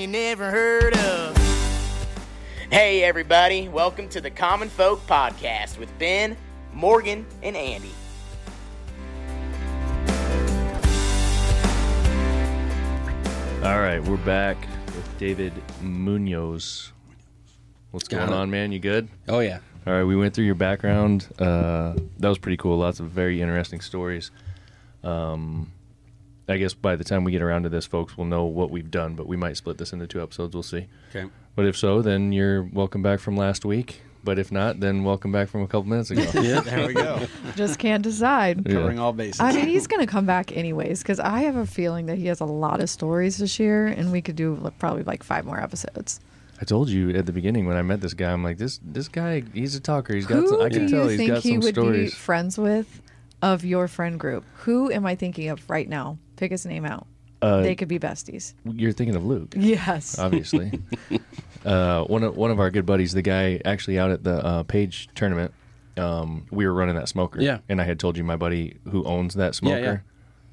[0.00, 1.36] you never heard of.
[2.70, 6.38] Hey, everybody, welcome to the Common Folk Podcast with Ben,
[6.72, 7.90] Morgan, and Andy.
[13.62, 14.56] All right, we're back
[14.86, 15.52] with David
[15.82, 16.92] Munoz.
[17.90, 18.36] What's Got going it.
[18.36, 18.72] on, man?
[18.72, 19.06] You good?
[19.28, 19.58] Oh yeah.
[19.86, 21.28] All right, we went through your background.
[21.38, 22.78] Uh, that was pretty cool.
[22.78, 24.30] Lots of very interesting stories.
[25.04, 25.70] Um,
[26.48, 28.90] I guess by the time we get around to this, folks will know what we've
[28.90, 30.54] done, but we might split this into two episodes.
[30.54, 30.86] We'll see.
[31.14, 31.30] Okay.
[31.54, 34.02] But if so, then you're welcome back from last week.
[34.22, 36.22] But if not, then welcome back from a couple minutes ago.
[36.42, 36.60] Yeah.
[36.60, 37.26] There we go.
[37.56, 38.66] Just can't decide.
[38.66, 38.74] Yeah.
[38.74, 39.40] Covering all bases.
[39.40, 42.26] I mean, he's going to come back anyways because I have a feeling that he
[42.26, 45.60] has a lot of stories to share, and we could do probably like five more
[45.60, 46.20] episodes.
[46.60, 49.08] I told you at the beginning when I met this guy, I'm like, this this
[49.08, 50.14] guy, he's a talker.
[50.14, 50.36] He's got.
[50.40, 52.58] Who Some, I do can tell you he's think got he some would be friends
[52.58, 53.00] with
[53.40, 54.44] of your friend group?
[54.64, 56.18] Who am I thinking of right now?
[56.40, 57.06] Pick his name out.
[57.42, 58.54] Uh, they could be besties.
[58.64, 59.54] you're thinking of Luke.
[59.56, 60.18] Yes.
[60.18, 60.80] obviously.
[61.64, 64.62] uh, one of one of our good buddies, the guy actually out at the uh,
[64.64, 65.52] Page tournament,
[65.96, 67.40] um, we were running that smoker.
[67.40, 67.58] Yeah.
[67.68, 69.78] and I had told you my buddy who owns that smoker.
[69.78, 69.98] yeah.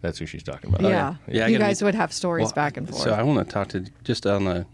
[0.02, 0.82] That's who she's talking about.
[0.84, 1.16] yeah.
[1.28, 3.02] Yeah, I you guys meet- would have stories Well, back and forth.
[3.02, 4.66] So I want to talk to just on the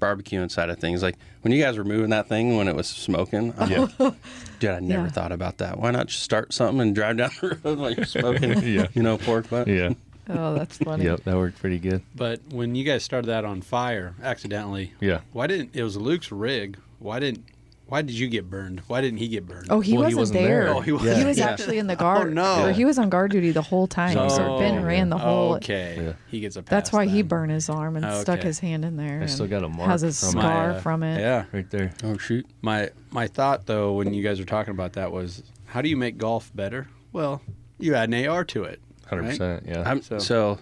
[0.00, 1.02] barbecuing side of things.
[1.02, 3.86] Like when you guys were moving that thing when it was smoking, I'm Yeah.
[3.98, 4.14] like,
[4.58, 5.10] dude, I never Yeah.
[5.10, 5.78] thought about that.
[5.78, 8.62] Why not just start something and drive down the road while you're smoking?
[8.62, 8.86] Yeah.
[8.94, 9.68] You know, pork butt.
[9.68, 9.90] Yeah.
[10.30, 11.04] Oh, that's funny.
[11.04, 11.24] Yep.
[11.24, 12.02] That worked pretty good.
[12.14, 15.20] But when you guys started that on fire accidentally, Yeah.
[15.32, 16.78] why didn't it was Luke's rig?
[16.98, 17.44] Why didn't
[17.86, 18.82] why did you get burned?
[18.86, 19.66] Why didn't he get burned?
[19.68, 20.64] Oh, he, Well, wasn't, wasn't there.
[20.66, 20.74] there.
[20.74, 21.26] Oh, he He wasn't.
[21.26, 21.48] was Yeah.
[21.50, 22.32] actually in the guard.
[22.32, 22.66] no.
[22.68, 24.12] or he was on guard duty the whole time.
[24.12, 25.56] So- So, Ben Oh, ran the whole.
[25.56, 26.12] Okay, Yeah.
[26.28, 26.62] he gets a.
[26.62, 29.20] Pass That's why he burned his arm and stuck his hand in there.
[29.20, 31.18] I still got a mark Has a from scar My, uh, from it.
[31.18, 31.90] Yeah, Right there.
[32.04, 32.46] Oh shoot.
[32.62, 35.96] my my thought though when you guys were talking about that was how do you
[35.96, 36.86] make golf better?
[37.12, 37.42] Well,
[37.80, 38.78] you add an AR to it.
[39.10, 39.64] Hundred percent.
[39.66, 39.82] Yeah.
[39.84, 40.58] I'm, So- so.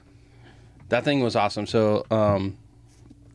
[0.88, 1.66] that thing was awesome.
[1.66, 2.56] So, um,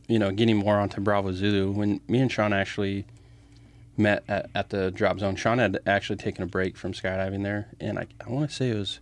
[0.08, 3.06] you know, getting more onto Bravo Zulu, when me and Sean actually
[3.96, 7.68] met at, at the drop zone, Sean had actually taken a break from skydiving there.
[7.80, 8.98] And I, I want to say it was,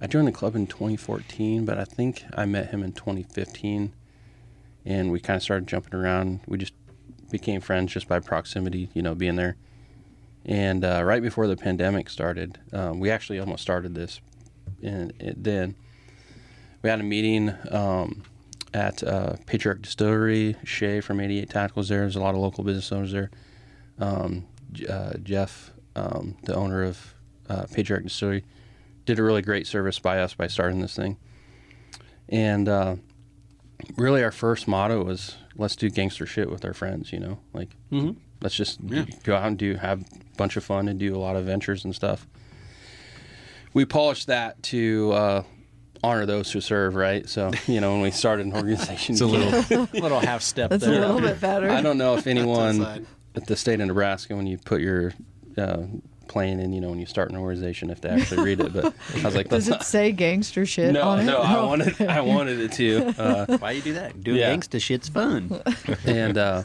[0.00, 3.92] I joined the club in 2014, but I think I met him in 2015.
[4.86, 6.40] And we kind of started jumping around.
[6.46, 6.72] We just
[7.30, 9.56] became friends just by proximity, you know, being there.
[10.46, 14.20] And uh, right before the pandemic started, um, we actually almost started this.
[14.82, 15.74] And it, then
[16.82, 18.22] we had a meeting um,
[18.72, 20.56] at uh, Patriarch Distillery.
[20.64, 22.00] Shay from 88 Tacticals there.
[22.00, 23.30] There's a lot of local business owners there.
[23.98, 24.46] Um,
[24.88, 27.14] uh, Jeff, um, the owner of
[27.48, 28.44] uh, Patriarch Distillery,
[29.06, 31.16] did a really great service by us by starting this thing.
[32.28, 32.96] And uh,
[33.96, 37.38] really, our first motto was let's do gangster shit with our friends, you know?
[37.52, 38.16] Like, Mhm.
[38.40, 39.06] let's just Yeah.
[39.24, 41.84] go out and do have a bunch of fun and do a lot of ventures
[41.84, 42.28] and stuff.
[43.74, 45.42] We polished that to uh,
[46.02, 47.28] honor those who serve, right?
[47.28, 49.88] So, you know, when we started an organization, It's a little.
[50.00, 51.02] little half step That's there.
[51.02, 51.70] a little bit better.
[51.70, 55.12] I don't know if anyone at the state of Nebraska, when you put your
[55.56, 55.82] uh,
[56.28, 58.72] plan in, you know, when you start an organization, if they actually read it.
[58.72, 61.24] But I was like, Does it say gangster shit no, on it?
[61.24, 63.14] no, I wanted, I wanted it to.
[63.20, 64.22] Uh, Why you do that?
[64.22, 64.54] Doing Yeah.
[64.54, 65.60] gangsta shit's fun.
[66.04, 66.62] and uh,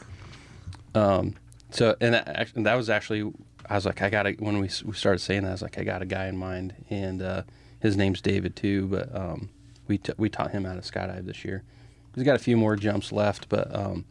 [0.94, 1.34] um,
[1.70, 3.32] so and that, and that was actually
[3.68, 5.78] I was like I got a when we, we started saying that I was like
[5.78, 7.42] I got a guy in mind and uh,
[7.80, 9.50] his name's David too but um,
[9.86, 11.62] we t- we taught him how to skydive this year
[12.14, 14.04] he's got a few more jumps left but um,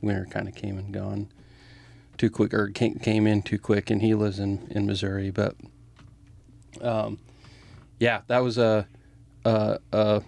[0.00, 1.28] winter kind of came and gone
[2.18, 5.56] too quick or came, came in too quick and he lives in in Missouri but
[6.80, 7.18] um,
[7.98, 8.86] yeah that was a,
[9.44, 10.22] a, a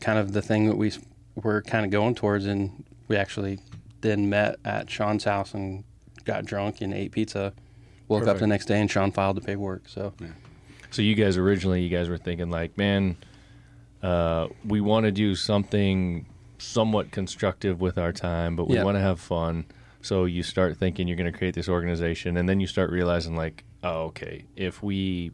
[0.00, 0.92] kind of the thing that we
[1.36, 3.60] were kind of going towards and we actually
[4.00, 5.84] then met at Sean's house and
[6.24, 7.52] got drunk and ate pizza.
[8.08, 9.88] Woke up the next day and Sean filed the paperwork.
[9.88, 10.12] So
[10.90, 13.16] So you guys originally, you guys were thinking like, man,
[14.02, 16.26] uh, we want to do something
[16.58, 18.84] somewhat constructive with our time, but we Yeah.
[18.84, 19.64] want to have fun.
[20.00, 23.34] So you start thinking you're going to create this organization, and then you start realizing
[23.34, 25.32] like, oh, okay, if we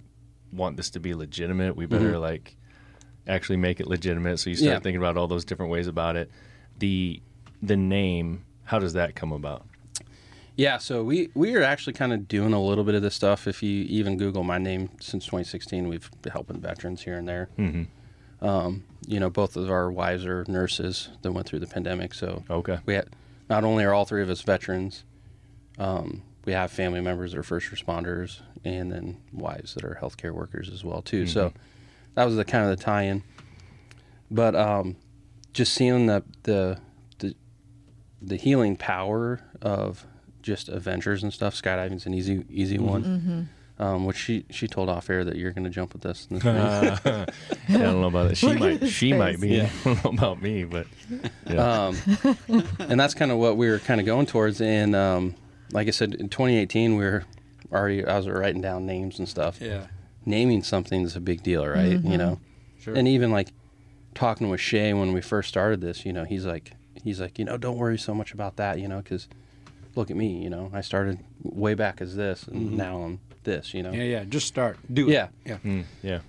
[0.52, 2.56] want this to be legitimate, we better like
[3.26, 4.38] actually make it legitimate.
[4.38, 4.74] So you start Mm-hmm.
[4.74, 4.78] Yeah.
[4.80, 6.30] thinking about all those different ways about it.
[6.78, 7.20] The
[7.62, 9.64] the name, how does that come about?
[10.56, 13.46] Yeah, so we we are actually kind of doing a little bit of this stuff.
[13.46, 17.48] If you even Google my name since 2016, we've been helping veterans here and there.
[17.58, 17.86] Mhm.
[18.40, 22.44] Um, you know, both of our wives are nurses that went through the pandemic, so
[22.50, 22.78] Okay.
[22.86, 23.08] we had
[23.48, 25.04] not only are all three of us veterans,
[25.78, 30.32] um, we have family members that are first responders, and then wives that are healthcare
[30.32, 31.26] workers as well too.
[31.26, 31.52] So
[32.14, 33.22] that was the kind of the tie-in.
[34.30, 34.96] But um,
[35.52, 36.78] just seeing the, the
[37.18, 37.34] the
[38.20, 40.04] the healing power of
[40.42, 41.54] just adventures and stuff.
[41.54, 43.48] Skydiving's an easy easy one.
[43.78, 46.26] um, which she she told off air that you're going to jump with us.
[46.30, 46.56] In this ring.
[46.56, 47.26] I
[47.68, 48.36] don't know about that.
[48.36, 48.80] She might.
[48.80, 49.48] his She might be.
[49.56, 49.70] Yeah.
[49.84, 50.86] I don't know about me, but
[51.48, 51.86] yeah.
[51.86, 51.96] um,
[52.78, 54.60] and that's kind of what we were kind of going towards.
[54.60, 55.34] And um,
[55.72, 57.24] like I said, in 2018, we were
[57.72, 59.60] already I was writing down names and stuff.
[59.60, 59.86] Yeah.
[60.26, 61.98] Naming something is a big deal, right?
[62.00, 62.38] You know,
[62.80, 62.94] Sure.
[62.94, 63.48] and even like
[64.14, 66.72] talking with Shay when we first started this, you know, he's like
[67.02, 69.26] he's like you know don't worry so much about that, you know, because
[69.94, 73.74] look at me, you know, I started way back as this, and now I'm this,
[73.74, 73.92] you know.
[73.92, 74.24] yeah, yeah.
[74.24, 74.78] Just start.
[74.92, 75.12] Do it.
[75.12, 75.28] Yeah.
[75.44, 75.58] Yeah.
[75.64, 76.20] Mm, yeah.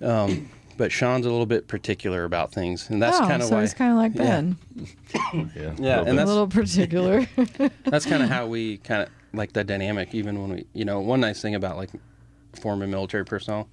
[0.00, 3.56] Um, but Sean's a little bit particular about things, and that's oh, kind of so
[3.56, 3.62] why.
[3.62, 4.56] he's kind of like Ben,
[5.34, 5.50] Yeah.
[5.54, 6.18] Yeah, Little and bit.
[6.18, 7.26] a little particular.
[7.84, 11.00] that's kind of how we kind of like the dynamic even when we you know
[11.00, 11.90] one nice thing about like
[12.60, 13.68] former military personnel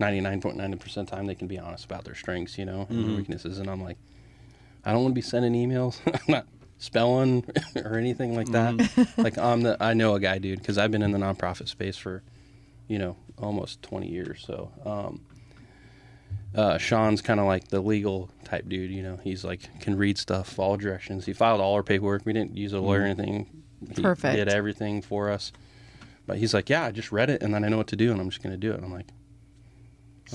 [0.00, 3.16] 99.9% of the time they can be honest about their strengths you know and their
[3.16, 3.96] weaknesses and i'm like
[4.84, 6.46] i don't want to be sending emails i'm not
[6.82, 7.44] spelling
[7.84, 8.74] or anything like that
[9.16, 11.96] like i'm the i know a guy dude because i've been in the nonprofit space
[11.96, 12.24] for
[12.88, 15.20] you know almost 20 years so um
[16.54, 19.18] uh, Sean's kind of like the legal type dude, you know.
[19.24, 21.24] He's like can read stuff, follow directions.
[21.24, 22.26] He filed all our paperwork.
[22.26, 23.64] We didn't use a lawyer or anything.
[23.94, 24.36] He Perfect.
[24.36, 25.50] Did everything for us.
[26.26, 28.12] But he's like, yeah, I just read it and then I know what to do
[28.12, 28.76] and I'm just gonna do it.
[28.76, 29.08] And I'm like,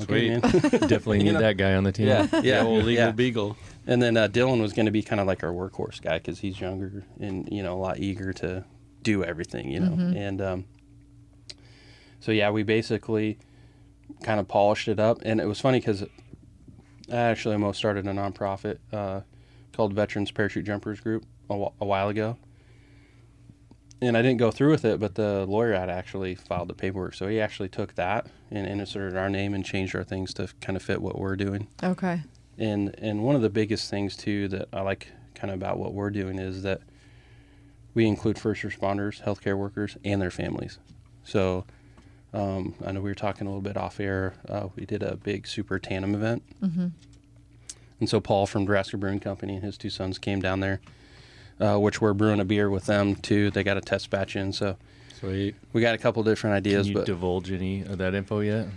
[0.06, 0.30] Sweet.
[0.30, 0.42] man.
[0.52, 1.40] Definitely You need know?
[1.42, 2.08] that guy on the team.
[2.08, 2.42] yeah, Yeah.
[2.42, 3.12] yeah, old legal yeah.
[3.12, 3.58] beagle.
[3.86, 6.40] And then uh, Dylan was going to be kind of like our workhorse guy because
[6.40, 8.66] he's younger and you know a lot eager to
[9.04, 9.94] do everything, you know.
[10.18, 10.66] And um,
[12.20, 13.38] so yeah, we basically
[14.24, 16.04] kind of polished it up, and it was funny because
[17.10, 19.22] I actually almost started a nonprofit uh,
[19.74, 22.38] called Veterans Parachute Jumpers Group a, wh- a while ago.
[24.00, 27.16] And I didn't go through with it, but the lawyer had actually filed the paperwork.
[27.16, 30.76] So he actually took that and inserted our name and changed our things to kind
[30.78, 32.22] of fit what we're doing okay.
[32.58, 35.94] and and one of the biggest things too that I like kind of about what
[35.94, 36.82] we're doing is that
[37.94, 40.78] we include first responders, healthcare workers, and their families.
[41.26, 41.66] So
[42.34, 44.36] um, I know we were talking a little bit off air.
[44.48, 46.88] Uh, we did a big super tandem event, Mm-hmm.
[48.00, 50.80] and so Paul from Nebraska Brewing Company and his two sons came down there,
[51.60, 53.52] uh, which we're brewing a beer with them too.
[53.52, 54.78] They got a test batch in, so
[55.20, 55.56] Sweet.
[55.74, 56.88] we got a couple different Can ideas.
[56.90, 58.68] you but divulge any of that info yet?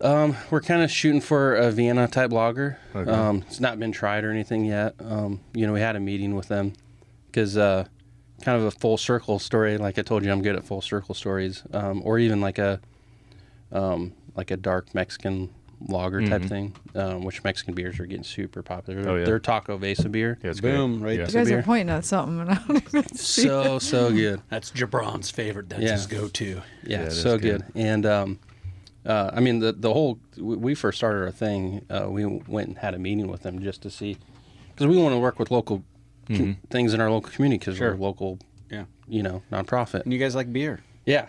[0.00, 2.78] Um, we're kind of shooting for a Vienna type lager.
[2.94, 3.10] Okay.
[3.10, 4.94] Um, it's not been tried or anything yet.
[4.98, 6.72] Um, you know, we had a meeting with them
[7.26, 7.84] because uh,
[8.42, 9.76] kind of a full circle story.
[9.76, 12.80] Like I told you, I'm good at full circle stories, um, or even like a
[13.72, 15.50] um, like a dark Mexican
[15.88, 16.48] lager type Mhm.
[16.48, 19.08] thing, um, which Mexican beers are getting super popular.
[19.08, 19.24] Oh, yeah.
[19.24, 20.38] They're Taco Vesa beer.
[20.44, 21.06] Yeah, it's Boom, great.
[21.08, 21.26] right Yeah.
[21.26, 21.58] You guys beer.
[21.60, 23.42] are pointing at something, and I don't even see.
[23.42, 24.42] So so good.
[24.50, 25.68] That's Jabron's favorite.
[25.70, 25.92] That's Yeah.
[25.92, 26.62] his go-to.
[26.84, 27.62] Yeah, Yeah, so good.
[27.62, 27.64] good.
[27.74, 28.38] And um,
[29.06, 31.82] uh, I mean, the the whole we we first started our thing.
[31.88, 34.18] Uh, we went and had a meeting with them just to see
[34.74, 35.78] because we want to work with local
[36.28, 36.56] co- Mhm.
[36.68, 37.90] things in our local community because Sure.
[37.92, 38.38] we're a local,
[38.70, 38.84] Yeah.
[39.08, 40.02] you know, nonprofit.
[40.04, 40.80] And you guys like beer?
[41.06, 41.26] Yeah.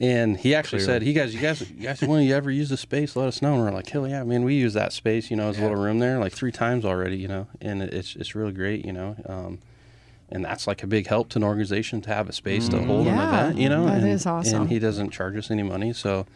[0.00, 1.00] And he actually Clearly.
[1.00, 3.42] said, "He guys, you guys, you guys, when you ever use the space, let us
[3.42, 4.44] know." And we're like, "Hell yeah, man!
[4.44, 5.68] We use that space, you know, as a Yeah.
[5.68, 8.92] little room there, like three times already, you know, and it's it's really great, you
[8.92, 9.58] know." Um,
[10.30, 13.08] and that's like a big help to an organization to have a space to hold
[13.08, 13.86] an event, you know.
[13.86, 14.62] that and, is awesome.
[14.62, 16.26] And he doesn't charge us any money, so,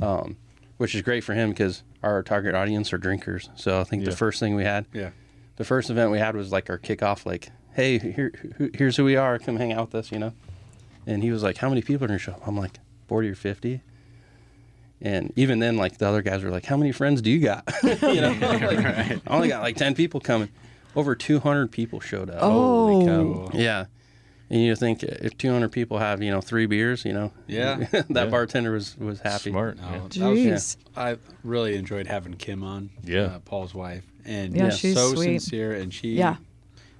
[0.00, 0.36] um,
[0.78, 3.50] which is great for him because our target audience are drinkers.
[3.56, 4.10] So I think Yeah.
[4.10, 5.10] the first thing we had, Yeah.
[5.56, 8.32] the first event we had was like our kickoff, like, "Hey, here,
[8.74, 9.38] here's who we are.
[9.38, 10.32] Come hang out with us," you know.
[11.06, 13.34] And he was like, "How many people are in your show?" I'm like, 40 or
[13.34, 13.80] 50.
[15.00, 17.70] And even then, like the other guys were like, "How many friends do you got?"
[17.82, 20.48] you know, like, I only got like 10 people coming.
[20.94, 22.38] Over 200 people showed up.
[22.40, 22.50] Oh.
[23.02, 23.50] Holy cow.
[23.52, 23.84] Yeah.
[24.48, 27.76] And you think if 200 people have, you know, three beers, you know, Yeah.
[27.90, 28.24] that Yeah.
[28.26, 29.50] bartender was was happy.
[29.50, 29.76] Smart.
[29.76, 29.92] No, yeah.
[29.92, 30.76] that was- Jeez.
[30.96, 32.88] I really enjoyed having Kim on.
[33.04, 33.22] Yeah.
[33.24, 35.40] uh, Paul's wife, and Yeah, she's so sweet.
[35.42, 35.72] sincere.
[35.74, 36.36] And she, Yeah.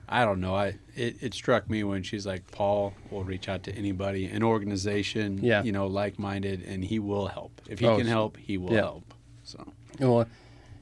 [0.08, 0.54] I don't know.
[0.54, 4.42] I it, it struck me when she's like, Paul will reach out to anybody, an
[4.42, 5.62] organization, Yeah.
[5.62, 7.60] you know, like minded, and he will help.
[7.68, 8.80] If he Oh, can help, he will yeah.
[8.82, 9.14] help.
[9.42, 10.26] So Well,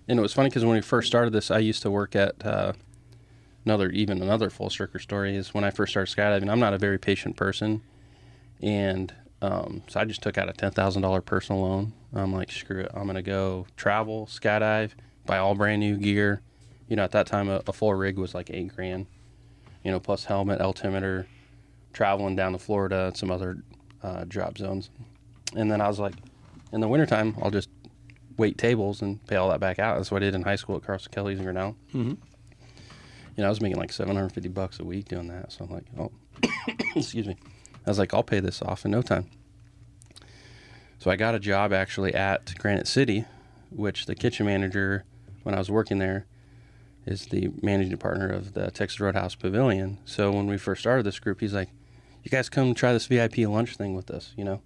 [0.07, 2.45] and it was funny because when we first started this, I used to work at
[2.45, 2.75] uh,
[3.65, 6.51] another, even another full circle story is when I first started skydiving.
[6.51, 7.81] I'm not a very patient person,
[8.61, 9.13] and
[9.43, 11.93] um, so I just took out a ten thousand dollar personal loan.
[12.13, 14.91] I'm like, screw it, I'm gonna go travel, skydive,
[15.27, 16.43] buy all brand new gear.
[16.89, 19.07] You know, at that time, a, a full rig was like eight grand.
[19.85, 21.27] You know, plus helmet, altimeter,
[21.93, 23.59] traveling down to Florida and some other
[24.03, 24.91] uh, drop zones.
[25.55, 26.15] And then I was like,
[26.73, 27.69] in the wintertime, I'll just
[28.37, 29.97] wait tables and pay all that back out.
[29.97, 31.77] That's what I did in high school at Carson Kelly's in Grinnell.
[31.93, 32.17] Mhm.
[33.37, 35.53] You know, I was making like 750 bucks a week doing that.
[35.53, 36.11] So I'm like, oh,
[36.97, 37.37] excuse me.
[37.87, 39.29] I was like, I'll pay this off in no time.
[40.99, 43.25] So I got a job actually at Granite City,
[43.71, 45.05] which the kitchen manager,
[45.43, 46.27] when I was working there,
[47.07, 49.99] is the managing partner of the Texas Roadhouse Pavilion.
[50.05, 51.71] So when we first started this group, he's like,
[52.23, 54.63] "You guys come try this VIP lunch thing with us," you know.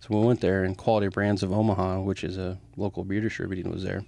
[0.00, 3.70] So we went there, and Quality Brands of Omaha, which is a local beer distributing,
[3.70, 4.04] was there.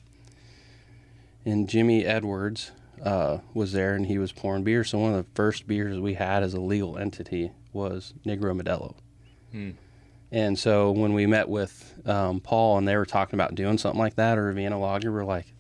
[1.45, 2.71] And Jimmy Edwards
[3.03, 4.85] uh, was there, and he was pouring beer.
[4.85, 8.95] So one of the first beers we had as a legal entity was Negro Modelo.
[10.33, 13.99] And so when we met with um, Paul and they were talking about doing something
[13.99, 15.53] like that or Vienna Lager, we're like,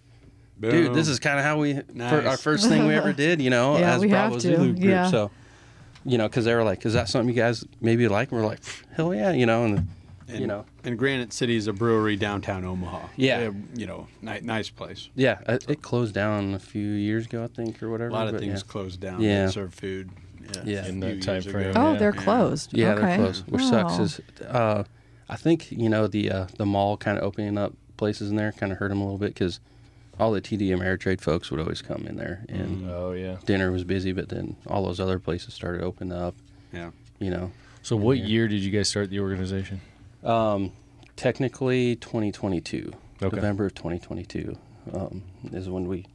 [0.60, 3.50] dude, this is kind of how we for our first thing we ever did, you
[3.50, 4.78] know, Yeah, as we Bravo have to, Zulu group.
[4.84, 5.10] yeah.
[5.10, 5.30] So,
[6.04, 8.46] you know, because they were like, "Is that something you guys maybe like?" And we're
[8.46, 8.60] like,
[8.94, 9.88] "Hell yeah," you know, and,
[10.28, 13.08] And, you know, and Granite City is a brewery downtown Omaha.
[13.16, 13.48] Yeah.
[13.48, 15.08] Uh, you know, ni- nice place.
[15.14, 18.10] yeah, it, it closed down a few years ago, I think, or whatever.
[18.10, 18.70] A lot of things yeah.
[18.72, 19.20] closed down.
[19.20, 19.46] Yeah.
[19.46, 20.10] that serve food.
[20.54, 20.86] Yeah, Yeah.
[20.86, 21.52] In that time years ago.
[21.52, 21.72] frame.
[21.76, 21.98] Oh, Yeah.
[21.98, 22.72] they're closed.
[22.72, 23.02] Yeah, okay.
[23.02, 23.98] they're closed, which sucks.
[23.98, 24.02] Oh.
[24.02, 24.84] Is uh,
[25.28, 28.52] I think you know the uh, the mall kind of opening up places in there
[28.52, 29.60] kind of hurt them a little bit because
[30.20, 33.36] all the TD Ameritrade folks would always come in there, and Oh yeah.
[33.46, 36.34] dinner was busy, but then all those other places started opening up.
[36.72, 36.90] Yeah.
[37.18, 37.50] You know,
[37.82, 39.80] So what year did you guys start the organization?
[40.22, 40.72] um,
[41.16, 43.36] technically 2022, Okay.
[43.36, 44.56] November of 2022
[44.94, 45.22] um,
[45.52, 46.06] is when we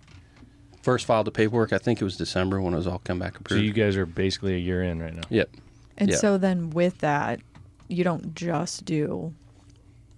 [0.82, 1.74] first filed the paperwork.
[1.74, 3.60] I think it was December when it was all come back approved.
[3.62, 5.24] So you guys are basically a year in right now.
[5.30, 5.50] yep.
[5.98, 6.18] And Yeah.
[6.18, 7.40] so then with that,
[7.88, 9.34] you don't just do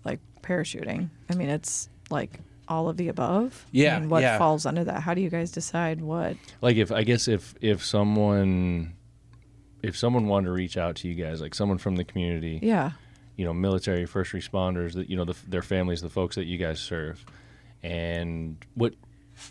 [0.05, 1.09] like parachuting.
[1.29, 3.65] I mean, it's like all of the above.
[3.71, 4.37] Yeah, And what yeah.
[4.37, 5.01] falls under that?
[5.01, 6.35] How do you guys decide what?
[6.61, 8.93] Like if I guess if if someone
[9.83, 12.91] if someone wanted to reach out to you guys, like someone from the community, Yeah.
[13.35, 16.57] you know, military, first responders, that you know, the, their families, the folks that you
[16.57, 17.23] guys serve,
[17.83, 18.93] and what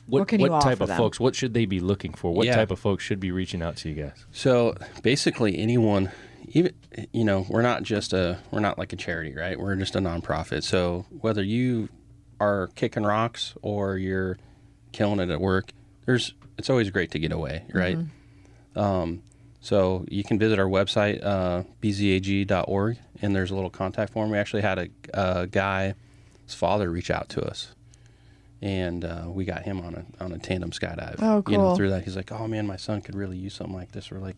[0.07, 0.97] what What can you what type of them?
[0.97, 1.21] folks?
[1.21, 2.33] What should they be looking for?
[2.35, 2.57] What Yeah.
[2.57, 4.27] type of folks should be reaching out to you guys?
[4.33, 6.11] So basically, anyone,
[6.49, 6.73] even
[7.13, 9.59] you know, we're not just a we're not like a charity, right?
[9.59, 10.65] We're just a nonprofit.
[10.65, 11.89] So whether you
[12.41, 14.39] are kicking rocks or you're
[14.93, 15.73] killing it at work,
[16.07, 17.99] there's it's always great to get away, right?
[18.75, 19.23] Um,
[19.61, 24.31] so you can visit our website, uh, bzag.org, and there's a little contact form.
[24.31, 25.95] We actually had a, a guy's
[26.47, 27.75] father reach out to us,
[28.63, 31.17] and uh, we got him on a on a tandem skydive.
[31.21, 31.53] Oh, cool.
[31.53, 33.93] You know, through that, he's like, "Oh man, my son could really use something like
[33.93, 34.37] this." We're like,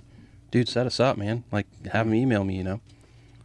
[0.51, 1.45] "Dude, set us up, man!
[1.53, 2.81] Like, have him email me, you know."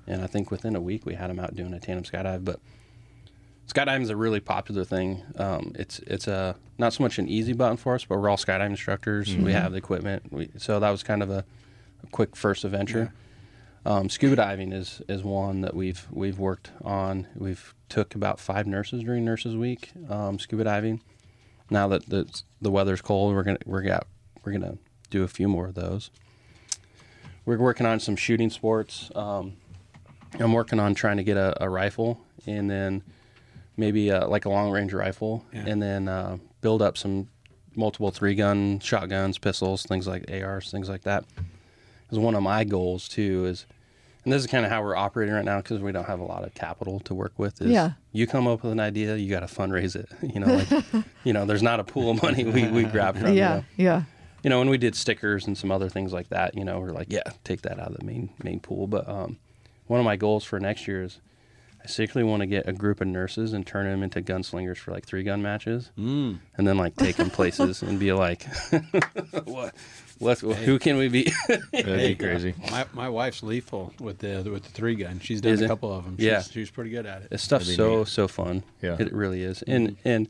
[0.08, 2.60] And I think within a week we had him out doing a tandem skydive, but
[3.68, 5.24] skydiving is a really popular thing.
[5.38, 8.38] Um, it's it's a not so much an easy button for us, but we're all
[8.38, 9.36] skydive instructors.
[9.36, 11.46] We have the equipment, we, so that was kind of a,
[12.04, 13.14] a quick first adventure.
[13.86, 17.28] Um, scuba diving is is one that we've we've worked on.
[17.36, 21.02] We've took about five nurses during Nurses Week um, scuba diving.
[21.70, 22.28] Now that the
[22.62, 24.08] the weather's cold, we're gonna we're got
[24.44, 24.78] we're gonna
[25.10, 26.12] do a few more of those.
[27.46, 29.12] We're working on some shooting sports.
[29.16, 29.58] Um,
[30.40, 33.04] I'm working on trying to get a, a rifle and then
[33.78, 35.66] maybe uh, like a long range rifle, Yeah.
[35.68, 37.28] and then uh, build up some
[37.76, 41.26] multiple three gun shotguns, pistols, things like ARs, things like that.
[42.06, 43.66] Because one of my goals too is,
[44.24, 46.24] and this is kind of how we're operating right now because we don't have a
[46.24, 47.62] lot of capital to work with.
[47.62, 47.92] Is Yeah.
[48.12, 50.08] you come up with an idea, you got to fundraise it.
[50.34, 53.30] You know, like you know, there's not a pool of money we we grab from.
[53.30, 53.56] you yeah.
[53.56, 53.64] know?
[53.76, 54.04] Yeah.
[54.44, 56.92] you know, when we did stickers and some other things like that, you know, we're
[56.92, 58.86] like, yeah, take that out of the main main pool.
[58.88, 59.40] But um,
[59.88, 61.20] one of my goals for next year is
[61.84, 64.92] I secretly want to get a group of nurses and turn them into gunslingers for
[64.92, 66.40] like three gun matches, Mm.
[66.58, 68.46] and then like take them places and be like,
[69.44, 69.74] what,
[70.20, 71.32] what, who can we be?
[71.48, 72.54] That'd be crazy.
[72.72, 75.20] My, my wife's lethal with the with the three gun.
[75.20, 75.68] She's done Is a it?
[75.68, 76.16] couple of them.
[76.18, 76.42] She's, Yeah.
[76.42, 77.30] she's pretty good at it.
[77.30, 78.08] This stuff's so neat.
[78.08, 78.64] so fun.
[78.82, 78.96] Yeah.
[79.00, 79.62] it really is.
[79.64, 80.30] And and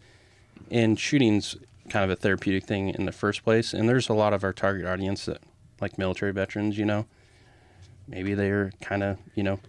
[0.71, 1.55] and shooting's
[1.89, 3.73] kind of a therapeutic thing in the first place.
[3.73, 5.41] And there's a lot of our target audience that
[5.81, 6.77] like military veterans.
[6.79, 7.05] You know,
[8.07, 9.59] maybe they're kind of you know.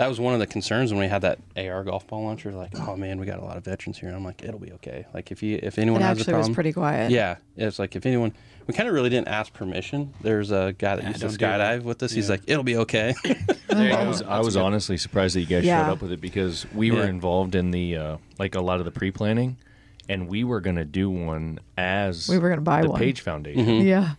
[0.00, 2.52] That was one of the concerns when we had that AR golf ball launcher.
[2.52, 4.08] Like, oh man, we got a lot of veterans here.
[4.08, 5.04] And I'm like, it'll be okay.
[5.12, 7.10] Like, if you if anyone It has a actually problem, was pretty quiet.
[7.10, 8.32] yeah, it's like if anyone,
[8.66, 10.14] we kind of really didn't ask permission.
[10.22, 11.60] There's a guy that Yeah, used to don't do that.
[11.80, 12.12] skydive with us.
[12.12, 13.14] He's like, it'll be okay.
[13.70, 15.84] I was I was honestly surprised that you guys Yeah.
[15.84, 18.86] showed up with it because we were involved in the uh, like a lot of
[18.86, 19.58] the pre planning,
[20.08, 22.98] and we were gonna do one as We were gonna buy the one.
[22.98, 23.86] Page Foundation, Mm-hmm.
[23.86, 24.14] Yeah.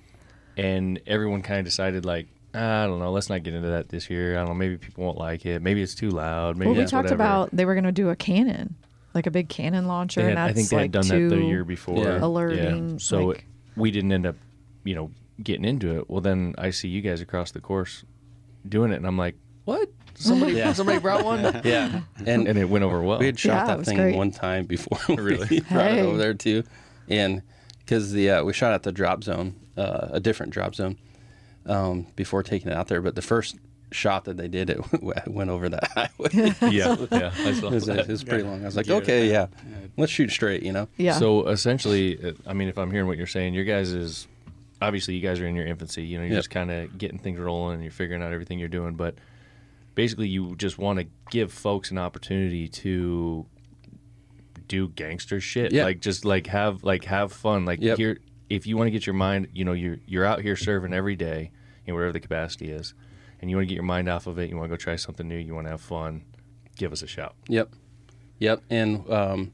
[0.57, 4.09] and everyone kind of decided like I don't know, let's not get into that this
[4.09, 4.33] year.
[4.35, 5.61] I don't know, maybe people won't like it.
[5.61, 6.57] Maybe it's too loud.
[6.57, 7.15] Maybe Well, we talked whatever.
[7.15, 8.75] about they were going to do a cannon,
[9.13, 11.35] like a big cannon launcher, had- and that's I think they like had done that
[11.35, 11.97] the year before.
[12.03, 12.19] Yeah.
[12.21, 13.45] alerting, So like-
[13.77, 14.35] we didn't end up,
[14.83, 16.09] you know, getting into it.
[16.09, 18.03] Well, then I see you guys across the course
[18.67, 19.89] doing it, and I'm like, what?
[20.15, 20.73] Somebody, Yeah.
[20.73, 23.19] somebody brought one, yeah, and and it went over well.
[23.19, 24.15] we had shot Yeah, that thing great.
[24.15, 25.61] one time before we Really?
[25.61, 26.63] brought it over there too,
[27.07, 27.41] and
[27.79, 30.97] because the uh, we shot at the drop zone, uh, a different drop zone,
[31.65, 33.01] um, before taking it out there.
[33.01, 33.57] But the first
[33.91, 34.79] shot that they did, it
[35.27, 36.53] went over that highway.
[36.71, 37.99] yeah, yeah, I saw it, was, that.
[37.99, 38.61] it was pretty long.
[38.61, 39.47] I was like, Give okay, a- yeah,
[39.97, 40.63] let's shoot straight.
[40.63, 40.87] You know.
[40.97, 41.13] yeah.
[41.19, 44.27] So essentially, I mean, if I'm hearing what you're saying, your guys is
[44.81, 46.03] obviously you guys are in your infancy.
[46.03, 46.39] You know, you're Yep.
[46.39, 48.95] just kind of getting things rolling and you're figuring out everything you're doing.
[48.95, 49.15] But
[49.93, 53.45] basically you just want to give folks an opportunity to
[54.67, 55.71] do gangster shit.
[55.73, 55.83] Yeah.
[55.83, 57.65] Like just like have like have fun.
[57.65, 57.97] Like Yep.
[57.97, 58.17] here,
[58.51, 61.15] if you want to get your mind, you know, you're you're out here serving every
[61.15, 61.51] day,
[61.85, 62.93] in whatever the capacity is,
[63.39, 64.49] and you want to get your mind off of it.
[64.49, 65.37] You want to go try something new.
[65.37, 66.23] You want to have fun.
[66.77, 67.35] Give us a shout.
[67.47, 67.69] Yep.
[68.39, 68.63] Yep.
[68.69, 69.51] And um,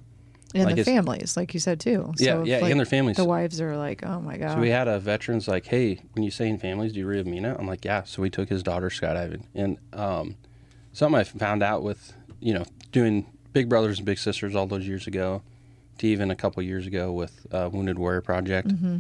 [0.56, 2.14] and Like the families, like you said too.
[2.18, 3.18] Yeah, So if, yeah, like, and their families.
[3.18, 4.54] The wives are like, oh my god.
[4.54, 7.30] So we had a veterans like, hey, when you say in families, do you really
[7.30, 7.56] mean it?
[7.60, 8.04] I'm like, yeah.
[8.04, 10.38] So we took his daughter skydiving, and um,
[10.94, 14.88] something I found out with you know doing Big Brothers and Big Sisters all those
[14.88, 15.44] years ago,
[16.00, 18.68] to even a couple years ago with uh, Wounded Warrior Project.
[18.70, 18.98] Mm-hmm.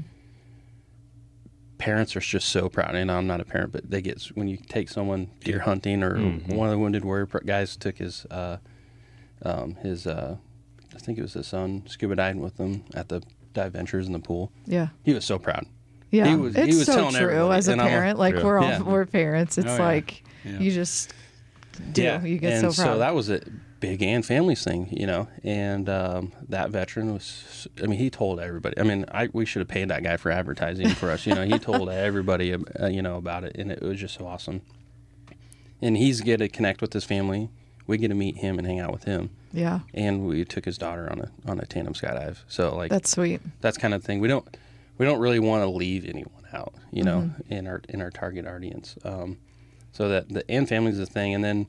[1.78, 4.58] Parents are just so proud, and I'm not a parent, but they get when you
[4.58, 8.58] take someone deer hunting, or one of the Wounded Warrior pro- guys took his uh,
[9.44, 10.38] um, his uh,
[10.96, 13.22] I think it was his son scuba diving with them at the
[13.54, 14.52] dive ventures in the pool.
[14.66, 14.88] yeah.
[15.04, 15.68] He was so proud.
[16.10, 17.94] Yeah, He was- he it's was so telling true everybody, as a and I'm like-
[17.94, 18.20] parent.
[18.20, 18.82] Like we're all Yeah.
[18.82, 19.58] we're parents.
[19.60, 19.80] It's Oh, yeah.
[19.84, 20.60] like Yeah.
[20.60, 21.14] you just
[21.92, 22.20] do.
[22.24, 22.94] You get and so proud.
[22.94, 23.42] So that was a
[23.80, 25.28] big and families thing, you know.
[25.44, 28.80] And um, that veteran was, I mean, he told everybody.
[28.80, 31.26] I mean, I we should have paid that guy for advertising for us.
[31.26, 34.26] You know, he told everybody, uh, you know, about it, and it was just so
[34.28, 34.62] awesome.
[35.82, 37.50] And he's get to connect with his family.
[37.86, 39.30] We get to meet him and hang out with him.
[39.54, 42.38] yeah, And we took his daughter on a on a tandem skydive.
[42.48, 43.42] So like that's sweet.
[43.62, 44.20] that's kind of thing.
[44.20, 44.46] We don't
[44.98, 48.48] we don't really want to leave anyone out, you know, in our in our target
[48.48, 48.96] audience.
[49.04, 49.38] Um,
[49.92, 51.68] so that the and family is the thing, and then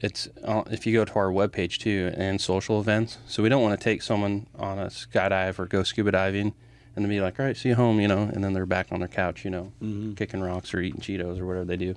[0.00, 3.18] it's uh, if you go to our webpage too and social events.
[3.26, 6.54] So we don't want to take someone on a skydive or go scuba diving
[6.94, 8.88] and then be like, all right, see you home, you know, and then they're back
[8.90, 9.72] on their couch, you know,
[10.16, 11.94] kicking rocks or eating Cheetos or whatever they do.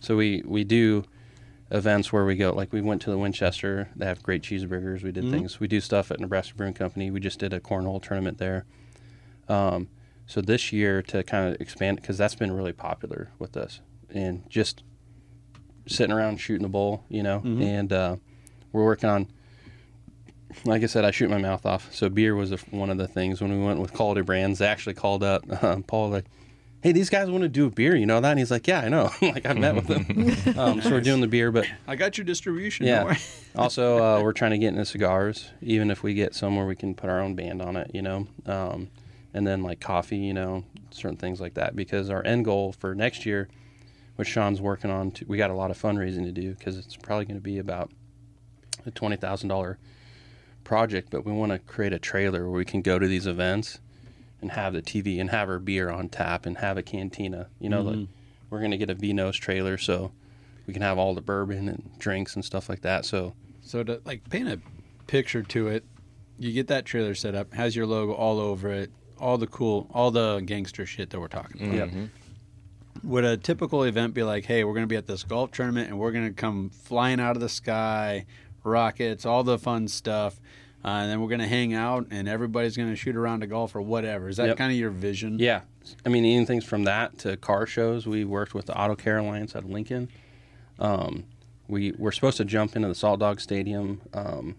[0.00, 1.04] So we we do
[1.70, 3.88] events where we go like we went to the Winchester.
[3.94, 5.02] They have great cheeseburgers.
[5.02, 5.60] We did things.
[5.60, 7.10] We do stuff at Nebraska Brewing Company.
[7.10, 8.64] We just did a cornhole tournament there.
[9.48, 9.88] Um,
[10.26, 14.48] so this year to kind of expand because that's been really popular with us and
[14.48, 14.82] just
[15.90, 17.40] sitting around shooting the bull, you know.
[17.44, 18.16] And uh,
[18.72, 19.26] we're working on.
[20.64, 21.92] Like I said, I shoot my mouth off.
[21.94, 24.58] So beer was a, one of the things when we went with quality brands.
[24.58, 26.24] They actually called up uh, Paul like,
[26.82, 27.94] "Hey, these guys want to do a beer.
[27.94, 29.10] You know that?" And he's like, "Yeah, I know.
[29.22, 32.24] like I've met with them." um, So we're doing the beer, but I got your
[32.24, 32.86] distribution.
[32.86, 33.14] yeah.
[33.54, 35.50] also, uh, we're trying to get into cigars.
[35.62, 38.26] Even if we get somewhere, we can put our own band on it, you know.
[38.46, 38.88] Um,
[39.32, 41.76] and then like coffee, you know, certain things like that.
[41.76, 43.48] Because our end goal for next year,
[44.20, 46.94] which Sean's working on, to, we got a lot of fundraising to do because it's
[46.94, 47.90] probably going to be about
[48.84, 49.78] a twenty thousand dollar
[50.62, 51.08] project.
[51.08, 53.78] But we want to create a trailer where we can go to these events
[54.42, 57.48] and have the TV and have our beer on tap and have a cantina.
[57.60, 58.12] You know, like mm-hmm.
[58.50, 60.12] we're going to get a Vino's trailer so
[60.66, 63.06] we can have all the bourbon and drinks and stuff like that.
[63.06, 64.60] So So to like paint a
[65.06, 65.82] picture to it,
[66.38, 69.88] you get that trailer set up, has your logo all over it, all the cool,
[69.94, 71.74] all the gangster shit that we're talking about.
[71.74, 72.04] yeah, mm-hmm.
[73.02, 75.88] Would a typical event be like, hey, we're going to be at this golf tournament
[75.88, 78.26] and we're going to come flying out of the sky,
[78.62, 80.38] rockets, all the fun stuff,
[80.84, 83.46] uh, and then we're going to hang out and everybody's going to shoot around a
[83.46, 84.28] golf or whatever?
[84.28, 84.56] Is that Yep.
[84.58, 85.38] kind of your vision?
[85.38, 85.62] yeah.
[86.04, 88.06] I mean, anything from that to car shows.
[88.06, 90.08] We worked with the Auto Care Alliance out of Lincoln.
[90.78, 91.24] Um,
[91.68, 94.02] we were supposed to jump into the Salt Dog Stadium.
[94.12, 94.56] Um,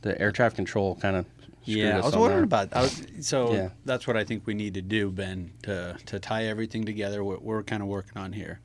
[0.00, 1.26] the air traffic control kind of
[1.68, 2.64] Yeah, I was on wondering that.
[2.68, 2.76] about.
[2.76, 3.68] I was, so Yeah.
[3.84, 7.22] that's what I think we need to do, Ben, to to tie everything together.
[7.24, 8.60] What we're kind of working on here.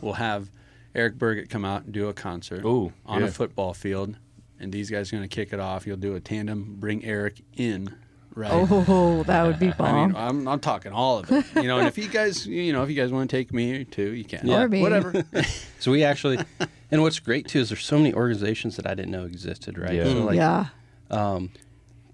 [0.00, 0.50] We'll have
[0.94, 3.28] Eric Burgett come out and do a concert Ooh, on yeah.
[3.28, 4.16] a football field,
[4.60, 5.86] and these guys are going to kick it off.
[5.86, 7.94] You'll do a tandem, bring Eric in,
[8.34, 8.50] right?
[8.52, 10.08] Oh, that would be I bomb.
[10.12, 11.78] mean, I'm, I'm talking all of it, you know.
[11.78, 14.24] And if you guys, you know, if you guys want to take me too, you
[14.24, 14.46] can.
[14.46, 14.62] Yeah.
[14.62, 14.82] Or me.
[14.82, 15.24] whatever.
[15.80, 16.38] So we actually,
[16.90, 19.92] and what's great too is there's so many organizations that I didn't know existed, right?
[19.94, 20.04] Yeah.
[20.04, 20.66] So like, yeah.
[21.10, 21.50] um,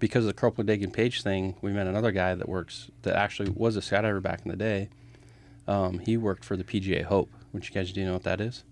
[0.01, 3.51] because of the Corporal Dagan Page thing, we met another guy that works that actually
[3.51, 4.89] was a skydiver back in the day.
[5.67, 8.41] Um, he worked for the PGA Hope, which you guys do you know what that
[8.41, 8.65] is?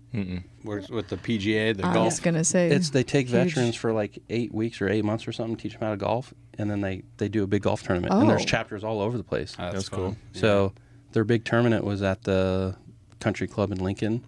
[0.64, 2.04] Works with the PGA, the I golf.
[2.06, 3.54] was gonna say It's they take huge.
[3.54, 6.34] veterans for like eight weeks or eight months or something, teach them how to golf,
[6.58, 8.12] and then they they do a big golf tournament.
[8.12, 8.44] And there's Oh.
[8.44, 9.54] chapters all over the place.
[9.56, 9.98] That's, That's fun.
[10.00, 10.16] cool.
[10.32, 10.72] So
[11.12, 12.74] their big tournament was at the
[13.20, 14.24] country club in Lincoln,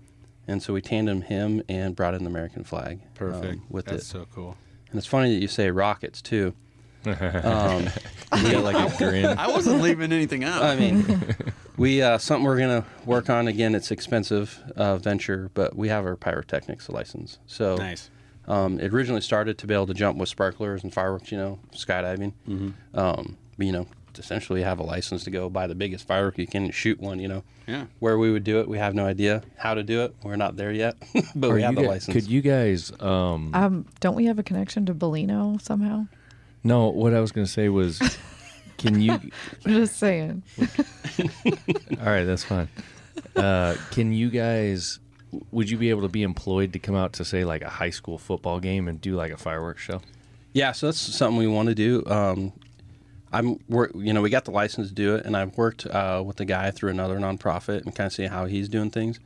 [0.47, 3.01] and so we tandem him and brought in the American flag.
[3.03, 4.07] um, perfect with That's it.
[4.07, 4.57] so cool.
[4.91, 6.55] And it's funny that you say rockets too.
[7.07, 7.89] Um,
[8.45, 9.27] You got like a grin.
[9.39, 10.63] I wasn't leaving anything out.
[10.63, 11.25] I mean,
[11.77, 13.75] we uh, something we're gonna work on again.
[13.75, 17.39] It's expensive uh, venture, but we have our pyrotechnics license.
[17.47, 18.11] So nice.
[18.49, 21.59] um, it originally started to be able to jump with sparklers and fireworks, you know,
[21.75, 22.33] skydiving.
[22.49, 22.99] Mm-hmm.
[22.99, 26.39] Um, but, you know, to essentially have a license to go buy the biggest firework
[26.39, 27.19] you can and shoot one.
[27.19, 27.85] You know, Yeah.
[27.99, 30.15] where we would do it, we have no idea how to do it.
[30.23, 30.97] We're not there yet,
[31.35, 32.15] but Are we have you the guys- license.
[32.15, 32.93] Could you guys?
[33.01, 36.07] Um, Um, don't we have a connection to Bolino somehow?
[36.65, 38.01] No, what I was gonna say was,
[38.79, 39.13] can you?
[39.13, 39.31] I'm
[39.73, 40.43] just saying.
[42.01, 42.69] All right, that's fine.
[43.37, 44.99] Uh, can you guys
[45.51, 47.91] would you be able to be employed to come out to say like a high
[47.91, 50.01] school football game and do like a fireworks show?
[50.53, 52.03] Yeah, so that's something we want to do.
[52.07, 52.53] Um,
[53.33, 56.23] I'm, we're, you know, we got the license to do it, and I've worked uh,
[56.25, 59.19] with the guy through another nonprofit and kind of see how he's doing things.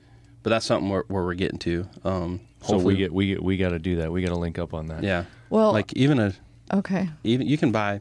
[0.45, 1.89] But that's something where, where we're getting to.
[2.05, 4.13] Um, So we get we get we got to do that.
[4.13, 5.03] We got to link up on that.
[5.03, 5.25] yeah.
[5.51, 6.35] Well- like even a
[6.73, 7.09] Okay.
[7.25, 8.01] even you can buy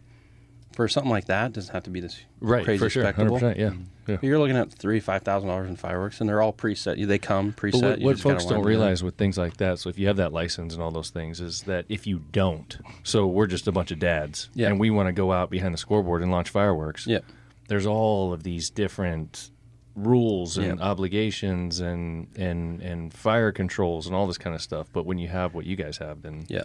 [0.74, 1.54] for something like that.
[1.54, 3.04] Doesn't have to be this right crazy for sure.
[3.04, 3.38] spectacle.
[3.40, 3.72] 100%, yeah.
[4.08, 4.18] yeah.
[4.18, 7.08] But You're looking at three, five thousand dollars in fireworks, and they're all preset.
[7.08, 7.82] They come preset.
[7.82, 10.08] But what, what folks don't to do realize with things like that, so if you
[10.08, 13.68] have that license and all those things, is that if you don't, so we're just
[13.68, 14.68] a bunch of dads, Yeah.
[14.68, 17.08] and we want to go out behind the scoreboard and launch fireworks.
[17.08, 17.20] Yeah.
[17.68, 19.50] There's all of these different
[19.96, 20.86] rules and Yeah.
[20.86, 24.88] obligations and and and fire controls and all this kind of stuff.
[24.92, 26.64] But when you have what you guys have, then Yeah,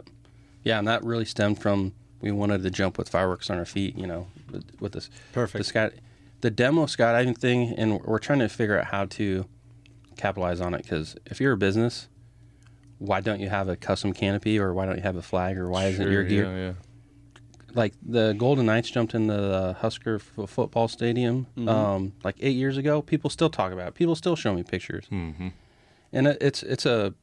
[0.64, 3.96] yeah, and that really stemmed from we wanted to jump with fireworks on our feet,
[3.96, 5.58] you know, with, with this Perfect.
[5.58, 5.90] the sky,
[6.40, 9.46] the demo skydiving thing, and we're trying to figure out how to
[10.16, 12.08] capitalize on it because if you're a business,
[12.98, 15.68] why don't you have a custom canopy or why don't you have a flag or
[15.70, 16.72] why isn't your gear Yeah, yeah.
[17.74, 22.76] like the Golden Knights jumped in the Husker f- football stadium um, like eight years
[22.76, 23.00] ago.
[23.00, 23.94] People still talk about it.
[23.94, 25.48] People still show me pictures, mm-hmm.
[26.12, 27.14] and it, it's it's a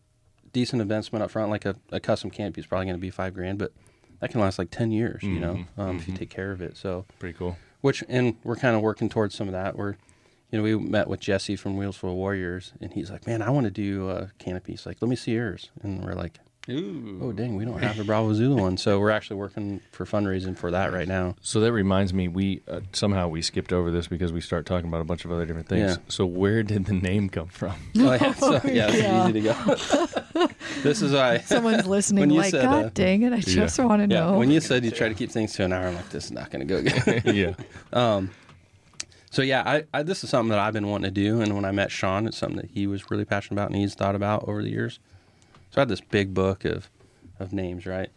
[0.57, 1.51] decent investment up front.
[1.51, 3.71] Like a, a custom canopy is probably going to be five grand, but
[4.19, 5.21] that can last like ten years.
[5.21, 5.81] You know, mm-hmm.
[5.81, 6.19] um, if you mm-hmm.
[6.19, 6.75] take care of it.
[6.75, 7.57] So Pretty cool.
[7.81, 9.75] which and we're kind of working towards some of that.
[9.75, 9.97] We're
[10.51, 13.51] you know we met with Jesse from Wheels for Warriors, and he's like, man, I
[13.51, 14.73] want to do uh, a canopy.
[14.73, 16.39] He's like, let me see yours, and we're like.
[16.69, 17.19] Ooh.
[17.21, 20.57] Oh dang, we don't have a Bravo Zulu one, so we're actually working for fundraising
[20.57, 21.35] for that right now.
[21.41, 24.89] So that reminds me, we uh, somehow we skipped over this because we start talking
[24.89, 25.91] about a bunch of other different things.
[25.91, 26.03] Yeah.
[26.09, 27.75] So where did the name come from?
[27.99, 29.23] Oh yeah, so, yeah, Yeah.
[29.29, 30.47] easy to go.
[30.83, 33.79] this is why Someone's listening, When you like, said, God uh, dang it, I just
[33.79, 34.37] want to yeah, know.
[34.37, 36.31] when you said you try to keep things to an hour, I'm like, this is
[36.31, 37.35] not going to go good.
[37.35, 37.53] yeah.
[39.31, 41.63] so yeah, I, I this is something that I've been wanting to do, and when
[41.65, 44.47] I met Sean, it's something that he was really passionate about and he's thought about
[44.49, 44.99] over the years.
[45.77, 46.89] So I had this big book of
[47.39, 48.09] of names, right?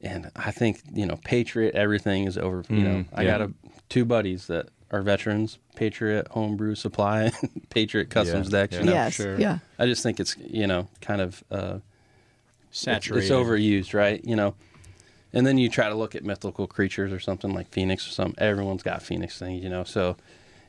[0.00, 2.62] And I think you know, Patriot, everything is over.
[2.68, 3.38] You know, Mm, I yeah.
[3.38, 3.52] got a,
[3.88, 7.32] two buddies that are veterans, Patriot Homebrew Supply,
[7.70, 8.72] Patriot Customs Yeah, Decks.
[8.74, 8.78] yeah.
[8.80, 8.92] You know?
[8.92, 9.14] yes.
[9.14, 9.40] sure.
[9.40, 9.58] Yeah.
[9.80, 11.78] I just think it's you know kind of uh,
[12.70, 13.24] Saturated.
[13.24, 14.24] It's overused, right?
[14.24, 14.54] You know,
[15.32, 18.40] and then you try to look at mythical creatures or something like Phoenix or something.
[18.40, 19.82] Everyone's got Phoenix things, you know.
[19.84, 20.16] So,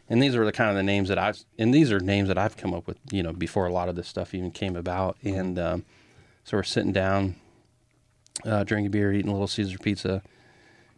[0.10, 2.38] and these are the kind of the names that I've and these are names that
[2.38, 5.18] I've come up with, you know, before a lot of this stuff even came about.
[5.24, 5.86] And um,
[6.44, 7.36] so we're sitting down,
[8.46, 10.22] uh, drinking beer, eating a little Caesar pizza,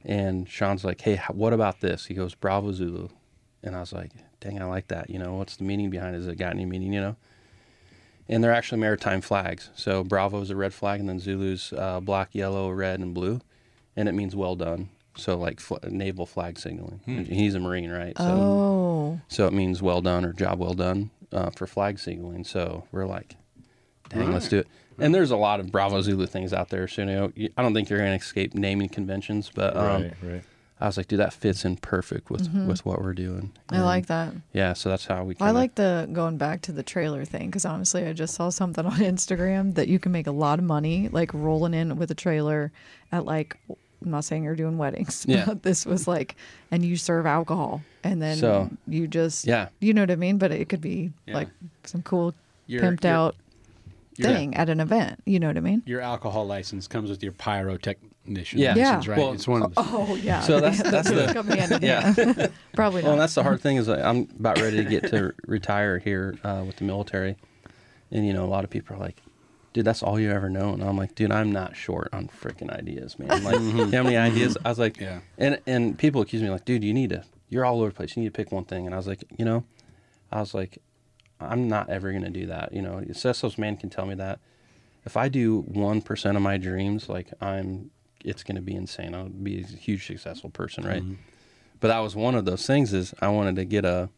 [0.04, 3.10] and Sean's like, "Hey, what about this?" He goes, "Bravo Zulu,"
[3.63, 5.10] and I was like, "Dang, I like that.
[5.10, 6.20] You know, what's the meaning behind it?
[6.20, 6.93] Has it got any meaning?
[6.93, 7.15] You know?"
[8.30, 9.70] and they're actually maritime flags.
[9.76, 13.41] So Bravo is a red flag, and then Zulu's uh, black, yellow, red, and blue,
[13.96, 14.89] and it means well done.
[15.18, 17.02] So like fl- naval flag signaling.
[17.08, 18.18] And he's a marine, right?
[18.18, 19.20] So Oh.
[19.28, 22.44] so it means well done or job well done uh, for flag signaling.
[22.44, 23.36] So we're like,
[24.10, 24.68] dang, let's do it.
[25.00, 26.88] And there's a lot of Bravo Zulu things out there.
[26.88, 30.14] So you know, I don't think you're going to escape naming conventions, but um, right,
[30.24, 30.44] right.
[30.80, 33.52] I was like, dude, that fits in perfect with with what we're doing.
[33.70, 34.34] I like that.
[34.54, 35.34] Yeah, so that's how we.
[35.36, 38.50] I kinda- like the going back to the trailer thing because honestly, I just saw
[38.50, 42.12] something on Instagram that you can make a lot of money like rolling in with
[42.12, 42.72] a trailer
[43.12, 43.58] at like.
[44.04, 45.46] I'm not saying you're doing weddings, Yeah.
[45.46, 46.36] but this was like,
[46.72, 49.70] and you serve alcohol, and then So- you just, Yeah.
[49.80, 50.38] you know what I mean.
[50.38, 51.34] But it could be Yeah.
[51.36, 51.50] like
[51.84, 52.34] some cool
[52.68, 53.36] Your- pimped your- out
[54.18, 55.22] your- thing at an event.
[55.26, 55.82] You know what I mean?
[55.86, 58.76] Your alcohol license comes with your pyrotechnician Yeah.
[58.76, 58.86] Yeah.
[58.98, 59.18] license, right?
[59.18, 59.82] Well- it's one of the.
[59.84, 60.42] Oh yeah.
[60.42, 62.14] So that's- that's the- yeah.
[62.16, 62.48] yeah.
[62.76, 63.10] Probably not.
[63.10, 66.64] Well, that's the hard thing is I'm about ready to get to retire here uh,
[66.68, 67.36] with the military,
[68.12, 69.22] and you know a lot of people are like,
[69.78, 72.72] "Dude, that's all you ever know," and I'm like, "Dude, I'm not short on freaking
[72.72, 73.44] ideas, man.
[73.44, 75.20] Like, you know how many ideas?" I was like, Yeah.
[75.38, 78.18] and and people accuse me like, "Dude, you need to, you're all over the place.
[78.18, 79.66] You need to pick one thing," and I was like, you know,
[80.32, 80.80] I was like,
[81.40, 82.74] I'm not ever gonna do that.
[82.74, 84.40] You know, Cecil's man can tell me that.
[85.06, 87.92] If I do one percent of my dreams, like I'm,
[88.26, 89.13] it's gonna be insane.
[89.13, 91.04] I'll be a huge successful person, right?
[91.04, 91.22] Mm-hmm.
[91.80, 92.94] But that was one of those things.
[92.94, 94.10] Is I wanted to get a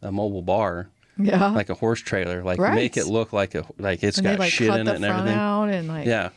[0.00, 1.48] a mobile bar, yeah.
[1.48, 2.74] like a horse trailer, like Right.
[2.74, 4.92] make it look like a like it's and got they like shit cut in the
[4.92, 5.38] it and front everything.
[5.38, 6.30] out and like Yeah,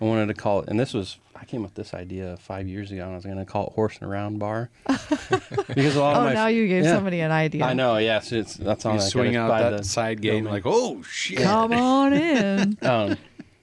[0.00, 2.66] I wanted to call it, and this was I came up with this idea five
[2.66, 6.00] years ago, and I was going to call it horse and around bar because a
[6.00, 6.94] lot Oh, of my now you gave yeah.
[6.94, 7.62] somebody an idea.
[7.62, 8.94] I know, yes, it's that's on.
[8.96, 11.38] You I swing gotta out buy that the side gate and like, oh shit!
[11.40, 12.78] Come on in.
[12.82, 13.16] um,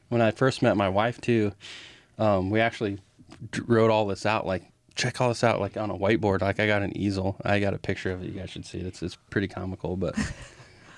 [0.09, 1.51] when I first met my wife too,
[2.19, 2.99] um, we actually
[3.65, 4.45] wrote all this out.
[4.45, 4.63] Like,
[4.95, 6.41] check all this out, like on a whiteboard.
[6.41, 7.37] Like, I got an easel.
[7.43, 8.27] I got a picture of it.
[8.27, 8.85] You guys should see it.
[8.85, 10.15] It's it's pretty comical, but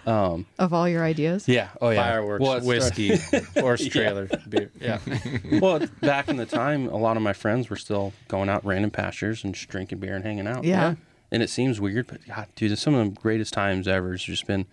[0.05, 1.47] Um, of all your ideas.
[1.47, 1.69] yeah.
[1.81, 2.03] Oh yeah.
[2.03, 3.17] Fireworks, Well, whiskey,
[3.59, 3.89] horse Yeah.
[3.89, 4.71] trailer, beer.
[4.79, 4.99] Yeah.
[5.59, 8.91] well, back in the time, a lot of my friends were still going out random
[8.91, 10.63] pastures and just drinking beer and hanging out.
[10.63, 10.95] Yeah.
[11.31, 14.45] And it seems weird, but God, dude, some of the greatest times ever has just
[14.45, 14.67] been,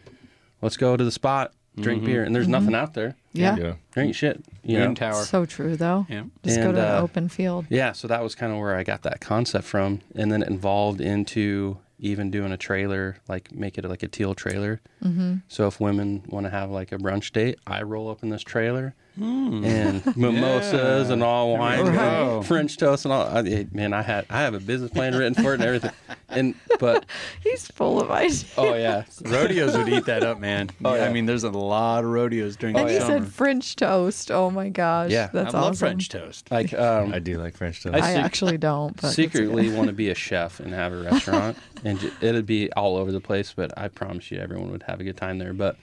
[0.61, 2.13] let's go to the spot drink mm-hmm.
[2.13, 2.53] beer, and there's mm-hmm.
[2.53, 3.17] nothing out there.
[3.33, 3.57] Yeah.
[3.57, 3.75] Yeah.
[3.95, 4.45] There ain't shit.
[4.63, 4.87] You know?
[4.87, 5.25] Moon Tower.
[5.25, 6.07] So true though.
[6.09, 6.25] Yeah.
[6.43, 7.67] Just go to an uh, open field.
[7.69, 10.51] Yeah, so that was kind of where I got that concept from, and then it
[10.51, 14.81] evolved into even doing a trailer, like make it like a teal trailer.
[15.03, 15.37] Mm-hmm.
[15.49, 18.43] So if women want to have like a brunch date, I roll up in this
[18.43, 22.47] trailer, and mimosas and all wine, we and.
[22.47, 23.27] French toast and all.
[23.27, 25.91] I, man, I had I have a business plan written for it and everything,
[26.29, 27.05] and but
[27.43, 28.53] He's full of ideas.
[28.57, 30.71] oh yeah, Rodeos would eat that up, man.
[30.85, 31.05] Oh, yeah.
[31.05, 33.19] I mean, there's a lot of rodeos during and the he summer.
[33.21, 34.31] said French toast.
[34.31, 35.11] Oh my gosh.
[35.11, 35.29] Yeah.
[35.33, 35.61] That's awesome.
[35.61, 35.79] I love.
[35.79, 36.51] French toast.
[36.51, 37.95] like um, I do like French toast.
[37.95, 38.99] I I actually don't.
[39.01, 42.73] But secretly want to be a chef and have a restaurant, and j- it'd be
[42.73, 43.53] all over the place.
[43.55, 45.53] But I promise you, everyone would have a good time there.
[45.53, 45.77] But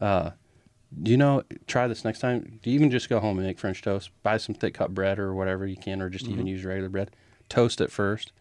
[0.00, 0.34] uh, do
[1.04, 1.42] you know?
[1.66, 2.58] Try this next time.
[2.62, 4.10] Do you even just go home and make French toast?
[4.22, 6.34] Buy some thick cut bread or whatever you can, or just Mm-hmm.
[6.34, 7.10] even use regular bread.
[7.48, 8.32] Toast it first,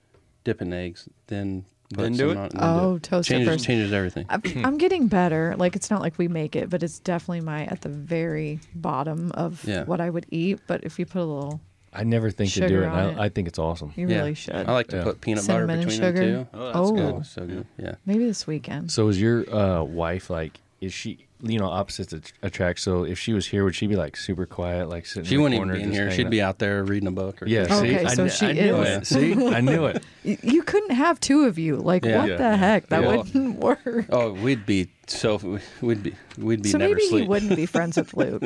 [0.44, 2.38] dip in eggs, then put Then do some it?
[2.38, 3.04] on then Oh, do it.
[3.04, 3.66] toast it changes, first.
[3.66, 4.26] Changes everything.
[4.30, 5.56] I'm, I'm getting better.
[5.58, 9.32] Like it's not like we make it, but it's definitely my at the very bottom
[9.32, 9.84] of Yeah.
[9.86, 10.60] what I would eat.
[10.68, 12.86] But if you put a little, I never think to do it.
[12.86, 13.18] and on it.
[13.18, 13.94] I, I think it's awesome.
[13.96, 14.54] you yeah, really should.
[14.56, 15.04] I like to Yeah.
[15.04, 16.32] put peanut Cinnamon butter between sugar.
[16.32, 16.50] them too.
[16.54, 17.66] Oh, that's oh, Oh, so good.
[17.80, 17.96] Yeah.
[18.06, 18.92] maybe this weekend.
[18.92, 20.60] So is your uh, wife like?
[20.82, 22.80] Is she you know opposites att- attract?
[22.80, 25.24] So if she was here, would she be like super quiet, like sitting?
[25.26, 26.12] She in the wouldn't even corner be in here.
[26.12, 26.32] She'd out?
[26.32, 27.42] be out there reading a book.
[27.42, 27.68] Or Yeah.
[27.68, 27.90] something.
[27.90, 28.98] See, Okay, I, so kn- she I knew is.
[28.98, 29.08] it.
[29.08, 30.04] See, I knew it.
[30.26, 31.78] Y- You couldn't have two of you.
[31.78, 32.20] Like Yeah.
[32.20, 32.38] what Yeah.
[32.38, 32.88] the heck?
[32.90, 33.16] That Yeah.
[33.18, 34.06] wouldn't work.
[34.10, 37.22] Oh, we'd be so we'd be we'd be so never maybe sleep.
[37.24, 38.44] he wouldn't be friends with Luke.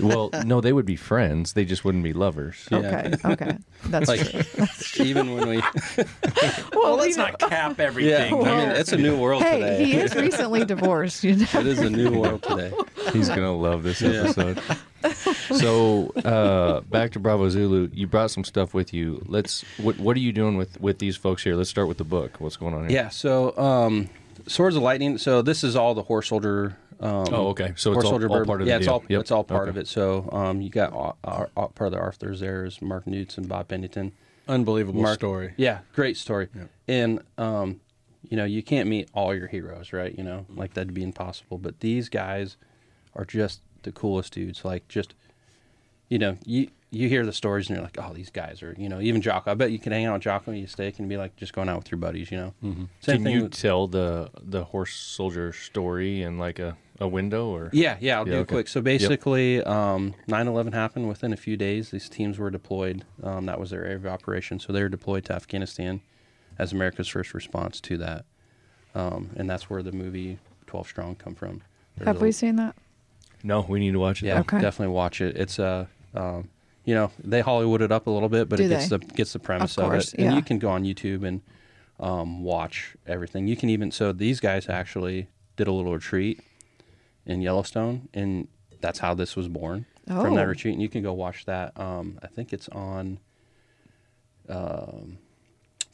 [0.00, 1.52] Well, no, they would be friends.
[1.52, 2.66] They just wouldn't be lovers.
[2.70, 2.78] Yeah.
[2.78, 5.04] Okay, okay, that's Like true.
[5.04, 5.56] even when we
[6.72, 8.10] Well, let's not cap everything.
[8.10, 8.46] yeah, everything.
[8.46, 9.84] I mean it's a new world Hey, today.
[9.84, 11.24] he is recently divorced.
[11.24, 11.46] You know.
[11.54, 12.72] it is a new world today.
[13.12, 14.10] He's gonna love this Yeah.
[14.30, 14.60] episode.
[15.58, 17.88] so uh, back to Bravo Zulu.
[17.92, 19.22] You brought some stuff with you.
[19.26, 19.64] Let's.
[19.78, 21.54] What What are you doing with with these folks here?
[21.54, 22.36] Let's start with the book.
[22.38, 22.98] What's going on here?
[22.98, 23.08] Yeah.
[23.08, 24.08] So um,
[24.50, 25.16] Swords of Lightning.
[25.18, 26.76] So this is all the horse soldier.
[26.98, 27.72] Um, Oh, okay.
[27.76, 28.94] So it's horse all- soldier all part of the yeah, it's deal.
[28.94, 29.20] all Yep.
[29.20, 29.70] it's all part Okay.
[29.70, 29.86] of it.
[29.88, 33.38] So um, you got uh, uh, uh, part of the authors there is Mark Nutsch
[33.38, 34.12] and Bob Pennington.
[34.48, 35.54] Unbelievable Mark- story.
[35.56, 36.48] Yeah, great story.
[36.88, 37.80] And um,
[38.28, 40.16] you know, you can't meet all your heroes, right?
[40.16, 41.56] You know, like that'd be impossible.
[41.58, 42.56] But these guys
[43.14, 44.64] are just the coolest dudes.
[44.64, 45.14] Like just,
[46.08, 48.88] you know, you you hear the stories and you're like, oh, these guys are, you
[48.88, 49.52] know, even Jocko.
[49.52, 51.52] I bet you can hang out with Jocko, and you steak, and be like just
[51.52, 52.30] going out with your buddies.
[52.30, 52.84] You know, mm-hmm.
[53.00, 53.34] same Can thing.
[53.36, 57.70] you with- tell the the horse soldier story in like a, a window or?
[57.72, 58.66] Yeah, yeah, I'll Yeah, do it quick.
[58.68, 61.90] So basically, um, 9/11 happened within a few days.
[61.90, 63.04] These teams were deployed.
[63.22, 64.58] Um, that was their area of operation.
[64.58, 66.00] So they were deployed to Afghanistan
[66.58, 68.24] as America's first response to that,
[68.96, 71.62] um, and that's where the movie 12 Strong come from.
[71.96, 72.74] There's Have a- we seen that?
[73.42, 74.26] No, we need to watch it.
[74.26, 74.60] Yeah, Okay.
[74.60, 75.36] definitely watch it.
[75.36, 76.48] It's a, um,
[76.84, 78.96] you know, they Hollywood it up a little bit, but Do it gets they?
[78.98, 80.20] the gets the premise Of of, course, it.
[80.24, 81.42] And you can go on YouTube and
[81.98, 83.46] um, watch everything.
[83.46, 86.40] You can even so these guys actually did a little retreat
[87.26, 88.48] in Yellowstone, and
[88.80, 90.48] that's how this was born from that Oh.
[90.48, 90.72] retreat.
[90.74, 91.78] And you can go watch that.
[91.78, 93.18] Um, I think it's on
[94.48, 95.18] um,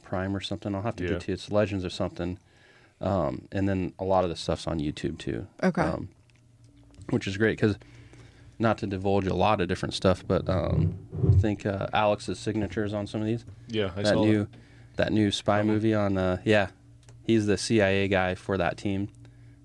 [0.03, 0.75] Prime or something.
[0.75, 1.11] I'll have to Yeah.
[1.11, 1.33] get to.
[1.33, 2.39] It's Legends or something.
[3.01, 5.47] Um, and then a lot of the stuff's on YouTube too.
[5.63, 5.83] Okay.
[5.83, 6.09] Um,
[7.11, 7.77] which is great because
[8.59, 12.95] not to divulge a lot of different stuff, but um, I think uh, Alex's signatures
[12.95, 13.45] on some of these.
[13.69, 14.39] Yeah, I that saw new
[14.97, 14.97] that.
[14.97, 16.69] that new spy movie on uh, yeah,
[17.23, 19.09] he's the CIA guy for that team.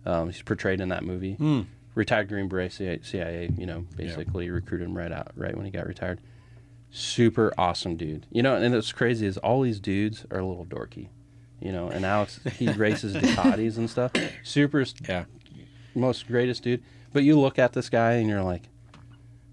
[0.05, 1.33] Um, he's portrayed in that movie.
[1.35, 1.61] Hmm.
[1.93, 5.71] Retired Green Beret CIA, CIA, you know, basically recruited him right out right when he
[5.71, 6.19] got retired.
[6.89, 8.25] Super awesome dude.
[8.31, 11.07] You know, and what's crazy is all these dudes are a little dorky.
[11.61, 14.11] You know, and Alex he races Ducatis and stuff.
[14.43, 15.25] Super Yeah.
[15.95, 16.81] most greatest dude.
[17.13, 18.63] But you look at this guy and you're like,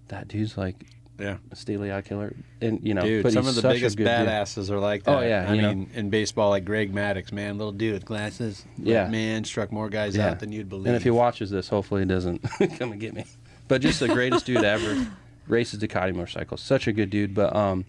[0.08, 0.76] that dude's like
[1.18, 1.38] Yeah.
[1.50, 4.12] a steely eye killer, and you know, Dude, but some of the biggest good dude.
[4.28, 5.18] badasses are like that.
[5.18, 5.74] Oh, yeah, I you know.
[5.74, 8.64] mean, in baseball, like Greg Maddux, man, little dude with glasses.
[8.76, 9.08] Yeah.
[9.08, 10.30] man, struck more guys Yeah.
[10.30, 10.86] out than you'd believe.
[10.86, 12.38] And if he watches this, hopefully he doesn't
[12.78, 13.24] come and get me.
[13.66, 15.06] But just the greatest dude ever.
[15.48, 16.60] Races Ducati motorcycles.
[16.60, 17.34] Such a good dude.
[17.34, 17.84] But um,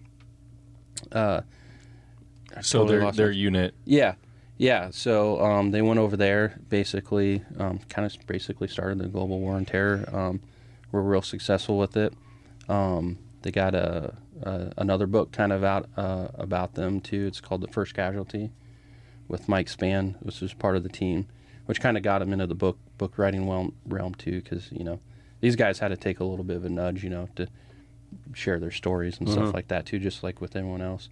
[1.12, 1.41] uh,
[2.55, 3.73] I So totally their their my- unit.
[3.86, 4.15] yeah,
[4.58, 4.89] yeah.
[4.91, 6.60] So um, they went over there.
[6.69, 10.08] Basically, um, kind of basically started the global war on terror.
[10.12, 10.39] Um,
[10.91, 12.13] were real successful with it.
[12.67, 17.25] Um, they got a, a another book kind of out uh, about them too.
[17.28, 18.52] It's called The First Casualty,
[19.28, 21.28] with Mike Spann, which was part of the team,
[21.65, 24.84] which kind of got him into the book book writing realm, realm too, because you
[24.84, 24.99] know
[25.41, 27.47] these guys had to take a little bit of a nudge, you know, to
[28.34, 29.41] share their stories and Mm-hmm.
[29.43, 31.10] stuff like that too, just like with anyone else.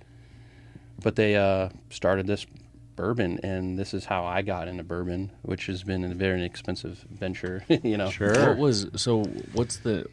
[1.02, 2.46] But they uh, started this
[2.98, 7.06] bourbon, and this is how I got into bourbon, which has been a very expensive
[7.10, 8.10] venture, you know.
[8.10, 8.50] Sure.
[8.50, 9.24] What was so?
[9.54, 10.06] What's the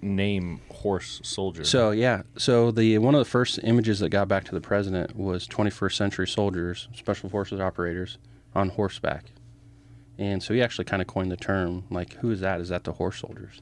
[0.00, 0.60] name?
[0.70, 1.64] Horse soldier.
[1.64, 5.16] So yeah, so the one of the first images that got back to the president
[5.16, 8.18] was 21st century soldiers, special forces operators
[8.54, 9.24] on horseback,
[10.16, 12.60] and so he actually kind of coined the term like, "Who is that?
[12.60, 13.60] Is that the horse soldiers?"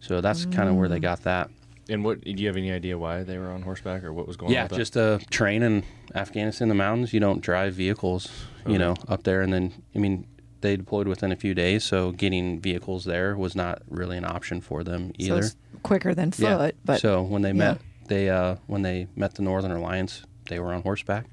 [0.00, 1.02] So that's kind of where they mm.
[1.02, 1.48] got that.
[1.92, 4.36] And what do you have any idea why they were on horseback or what was
[4.36, 4.54] going on?
[4.54, 4.76] Yeah, with that?
[4.78, 7.12] just a train in Afghanistan, the mountains.
[7.12, 8.28] You don't drive vehicles,
[8.66, 9.42] you know, up there.
[9.42, 10.26] And then, I mean,
[10.62, 14.60] they deployed within a few days, so getting vehicles there was not really an option
[14.60, 15.38] for them So either.
[15.40, 16.70] it's quicker than foot, yeah.
[16.84, 17.54] but so when they yeah.
[17.54, 21.26] met, they uh, when they met the Northern Alliance, they were on horseback.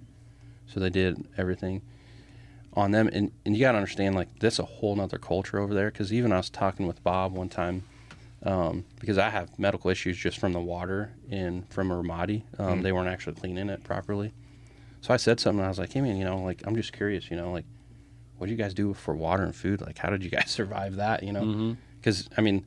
[0.66, 1.82] So they did everything
[2.74, 5.74] on them, and, and you got to understand like this a whole nother culture over
[5.74, 5.92] there.
[5.92, 7.84] Because even I was talking with Bob one time,
[8.44, 12.44] um, because I have medical issues just from the water in from Ramadi.
[12.58, 14.32] Um, They weren't actually cleaning it properly.
[15.02, 15.64] So I said something.
[15.64, 17.30] I was like, "Hey man, you know, like I'm just curious.
[17.32, 17.66] You know, like
[18.38, 19.82] what do you guys do for water and food?
[19.82, 21.24] Like how did you guys survive that?
[21.24, 22.66] You know, because I mean."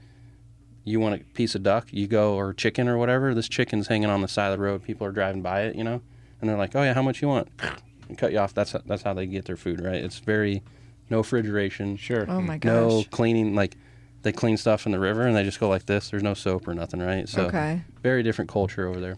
[0.85, 3.35] You want a piece of duck, you go or chicken or whatever.
[3.35, 4.82] This chicken's hanging on the side of the road.
[4.82, 6.00] People are driving by it, you know,
[6.40, 7.46] and they're like, "Oh yeah, how much you want?"
[8.08, 8.52] And cut you off.
[8.52, 9.94] That's that's how they get their food, right?
[10.02, 10.64] It's very
[11.08, 12.26] no refrigeration, Sure.
[12.28, 12.68] oh my gosh.
[12.68, 13.54] no cleaning.
[13.54, 13.76] Like
[14.22, 16.11] they clean stuff in the river and they just go like this.
[16.11, 17.28] There's no soap or nothing, right?
[17.28, 17.82] So okay.
[18.02, 19.16] very different culture over there.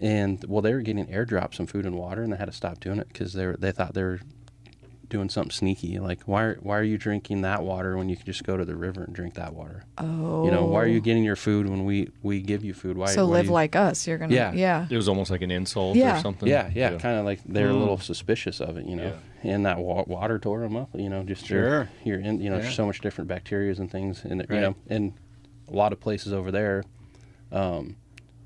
[0.00, 2.80] And well, they were getting airdropped some food and water, and they had to stop
[2.80, 4.20] doing it because they were they thought they were
[5.12, 5.98] doing something sneaky.
[6.00, 8.64] Like why are, why are you drinking that water when you can just go to
[8.64, 9.84] the river and drink that water?
[9.98, 10.44] Oh.
[10.46, 12.96] You know why are you getting your food when we we give you food?
[12.96, 14.06] Why So why live you- like us.
[14.06, 14.34] You're gonna.
[14.34, 14.52] Yeah.
[14.54, 14.86] Yeah.
[14.90, 16.18] it was almost like an insult Yeah.
[16.18, 16.48] or something.
[16.48, 17.78] yeah yeah, kind of like they're a Mm.
[17.80, 19.12] little suspicious of it, you know.
[19.44, 21.22] And that wa- water tore them up, you know.
[21.22, 21.88] Just your- Sure.
[22.04, 22.62] your in, you know, Yeah.
[22.62, 25.12] there's so much different bacterias and things, and you know, and
[25.68, 26.82] a lot of places over there,
[27.52, 27.96] um,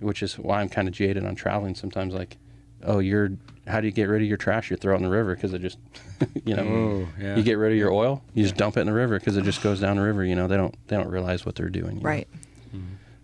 [0.01, 2.13] which is why I'm kind of jaded on traveling sometimes.
[2.15, 2.37] Like,
[2.85, 3.31] oh, you're
[3.67, 4.71] how do you get rid of your trash?
[4.71, 5.79] You throw it in the river because it just,
[6.45, 7.35] you know, Oh, yeah.
[7.37, 9.43] you get rid of your oil, you just dump it in the river because it
[9.43, 10.25] just goes down the river.
[10.25, 11.97] You know, they don't they don't realize what they're doing.
[11.97, 12.09] you know?
[12.09, 12.29] Right.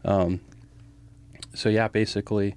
[0.05, 0.41] Um,
[1.55, 2.57] so yeah, basically,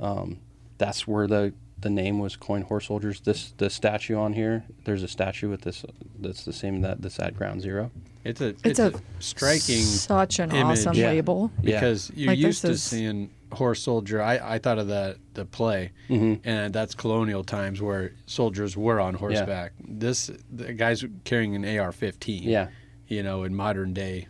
[0.00, 0.38] um,
[0.78, 2.64] that's where the the name was coined.
[2.64, 3.20] Horse soldiers.
[3.20, 4.64] This the statue on here.
[4.84, 5.84] There's a statue with this.
[6.18, 7.90] That's the same that that's at Ground Zero.
[8.24, 10.78] It's a It's it's, a a, striking Such an image.
[10.78, 11.08] awesome Yeah.
[11.10, 11.50] label.
[11.62, 11.80] Yeah.
[11.80, 14.20] because you're Like, this used to is- seeing horse soldier.
[14.22, 16.40] I, I thought of the the play, Mhm.
[16.44, 19.72] and that's colonial times where soldiers were on horseback.
[19.86, 22.42] This the guys carrying an AR-15.
[22.44, 22.68] Yeah,
[23.08, 24.28] you know, in modern day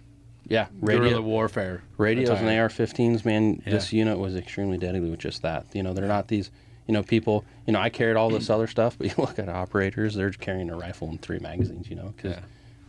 [0.48, 0.66] yeah.
[0.80, 1.82] guerrilla Radio, warfare.
[1.98, 2.62] radios and attire.
[2.64, 3.24] AR-15s.
[3.24, 3.72] Man, Yeah.
[3.72, 5.66] this unit was extremely deadly with just that.
[5.72, 6.50] You know, they're not these.
[6.88, 7.44] You know, people.
[7.66, 10.14] You know, I carried all this other stuff, but you look at operators.
[10.14, 11.88] They're carrying a rifle and three magazines.
[11.88, 12.40] You know, because Yeah.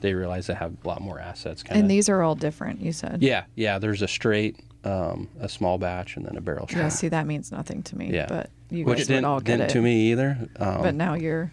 [0.02, 1.62] they realize they have a lot more assets.
[1.64, 2.82] Kind And these are all different.
[2.82, 3.22] You said.
[3.22, 3.78] Yeah, yeah.
[3.80, 6.78] There's a straight, um, a small batch, and then a barrel shot.
[6.78, 6.90] Yeah.
[6.90, 8.12] See, that means nothing to me.
[8.14, 8.26] Yeah.
[8.28, 9.74] But you which guys didn't, would all get didn't it.
[9.74, 10.50] to me either.
[10.60, 11.52] Um, But now you're.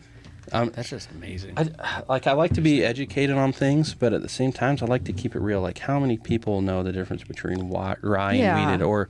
[0.53, 1.55] I'm, That's just amazing.
[1.57, 4.85] I, like I like to be educated on things, but at the same time, I
[4.87, 5.61] like to keep it real.
[5.61, 8.57] Like, how many people know the difference between wi- rye Yeah.
[8.59, 8.83] and wheated?
[8.83, 9.09] Or,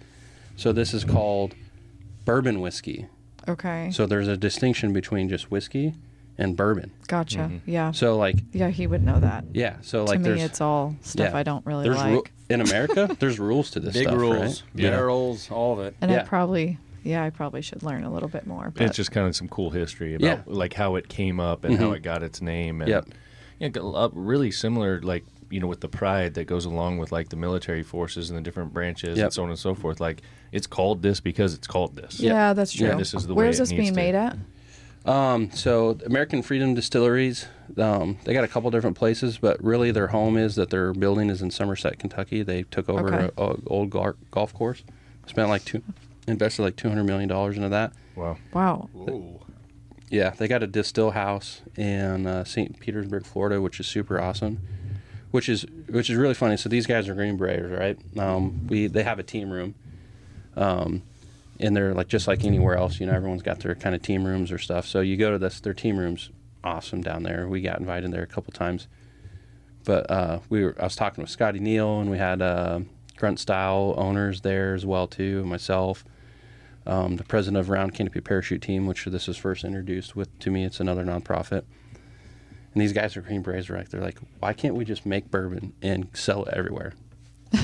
[0.57, 1.55] so this is called
[2.27, 3.07] bourbon whiskey.
[3.49, 3.91] Okay.
[3.91, 5.95] So there's a distinction between just whiskey
[6.37, 6.91] and bourbon.
[7.09, 7.51] Gotcha.
[7.65, 7.93] Yeah.
[7.93, 9.45] So like, yeah, he would know that.
[9.55, 9.77] yeah.
[9.81, 11.39] So like, to me, it's all stuff yeah.
[11.39, 12.13] I don't really there's like.
[12.13, 13.17] ru- in America.
[13.21, 14.63] there's rules to this Big stuff, rules, right?
[14.75, 14.91] Yeah.
[14.91, 15.95] barrels, all of it.
[16.01, 18.73] and I probably, yeah, I probably should learn a little bit more.
[18.75, 20.41] But It's just kind of some cool history about Yeah.
[20.47, 21.97] like how it came up and how Mhm.
[21.97, 22.81] it got its name.
[22.83, 23.09] And, Yep.
[23.59, 27.11] Yeah, g- uh, really similar, like you know, with the pride that goes along with
[27.11, 29.25] like the military forces and the different branches Yep.
[29.25, 29.99] and so on and so forth.
[30.01, 32.21] Like it's called this because it's called this.
[32.21, 32.87] yeah, that's true.
[32.87, 34.37] Yeah, this is the way Where's this needs being to- made at?
[35.07, 37.47] Um, so American Freedom Distilleries,
[37.79, 41.31] um, they got a couple different places, but really their home is that their building
[41.31, 42.43] is in Somerset, Kentucky.
[42.43, 43.31] They took over Okay.
[43.39, 44.83] a, a old gar- golf course,
[45.27, 45.83] spent like two,
[46.27, 47.93] invested like two hundred million dollars into that.
[48.15, 48.37] Wow.
[48.53, 48.89] Wow.
[48.93, 49.41] Whoa.
[50.11, 52.79] Yeah, they got a distill house in uh, St.
[52.81, 54.59] Petersburg, Florida, which is super awesome.
[55.31, 56.57] Which is which is really funny.
[56.57, 57.97] So these guys are Green Berets, right?
[58.19, 59.77] Um, we they have a team room,
[60.57, 61.03] um,
[61.61, 63.01] and they're like just like anywhere else.
[63.01, 64.87] You know, everyone's got their kind of team rooms or stuff.
[64.87, 66.31] So you go to this, their team rooms,
[66.65, 67.49] awesome down there.
[67.49, 68.89] We got invited there a couple times,
[69.85, 72.81] but uh, we were I was talking with Scotty Neil, and we had uh,
[73.17, 75.45] Grunt Style owners there as well too.
[75.45, 76.05] Myself
[76.87, 80.51] um, the president of Round Canopy Parachute Team, which this was first introduced with to
[80.51, 80.65] me.
[80.65, 81.63] It's another nonprofit.
[82.73, 83.89] And these guys are Green Berets, right?
[83.89, 86.95] They're like, why can't we just make bourbon and sell it everywhere?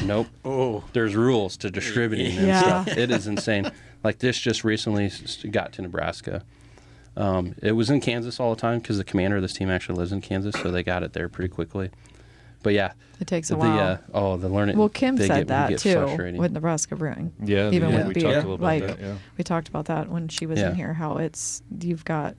[0.05, 0.27] Nope.
[0.45, 2.61] Oh, There's rules to distributing and Yeah.
[2.85, 2.89] stuff.
[2.97, 3.71] It is insane.
[4.05, 5.11] like this just recently
[5.51, 6.43] got to Nebraska.
[7.17, 9.99] Um, it was in Kansas all the time because the commander of this team actually
[9.99, 11.91] lives in Kansas, so they got it there pretty quickly.
[12.63, 13.79] But yeah, It takes a the while.
[13.79, 14.77] uh, oh the learning.
[14.77, 17.33] well, Kim said get, we that too with Nebraska Brewing.
[17.43, 19.05] Yeah, Even yeah, with we beer, talked a little like- about that.
[19.07, 19.15] Yeah.
[19.39, 20.71] We talked about that when she was Yeah.
[20.71, 20.93] in here.
[20.95, 22.35] How it's you've got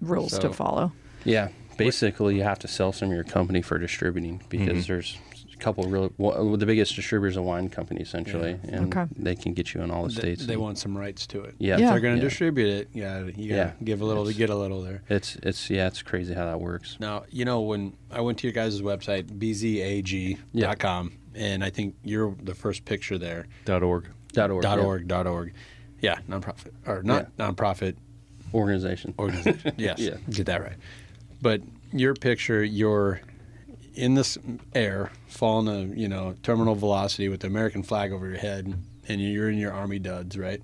[0.00, 0.92] rules to follow.
[1.24, 4.86] Yeah, basically, you have to sell some of your company for distributing because Mhm.
[4.86, 5.18] there's
[5.64, 9.06] couple real well, the biggest distributors of wine company essentially, and Okay.
[9.16, 10.46] they can get you in all the They, states.
[10.46, 11.54] they want some rights to it.
[11.58, 11.74] Yeah.
[11.74, 11.90] If Yeah.
[11.92, 12.28] they're going to Yeah.
[12.28, 13.72] distribute it, yeah, you got to Yeah.
[13.82, 15.02] give a little to get a little there.
[15.08, 16.98] It's it's yeah, it's crazy how that works.
[17.00, 22.34] Now, you know, when I went to your guys' website, bzag.com, and I think you're
[22.42, 24.08] the first picture there, Dot org.
[24.32, 24.62] Dot org.
[24.62, 24.84] dot yeah.
[24.84, 25.52] .org, dot .org.
[26.00, 27.94] Yeah, nonprofit, or not nonprofit
[28.52, 29.14] organization.
[29.18, 29.72] organization.
[29.78, 30.16] yes, Yeah.
[30.30, 30.76] get that right.
[31.40, 31.62] But
[31.92, 33.20] your picture, you're
[33.94, 34.36] in this
[34.74, 38.74] air, falling a you know terminal velocity with the American flag over your head,
[39.08, 40.60] and you're in your army duds, right?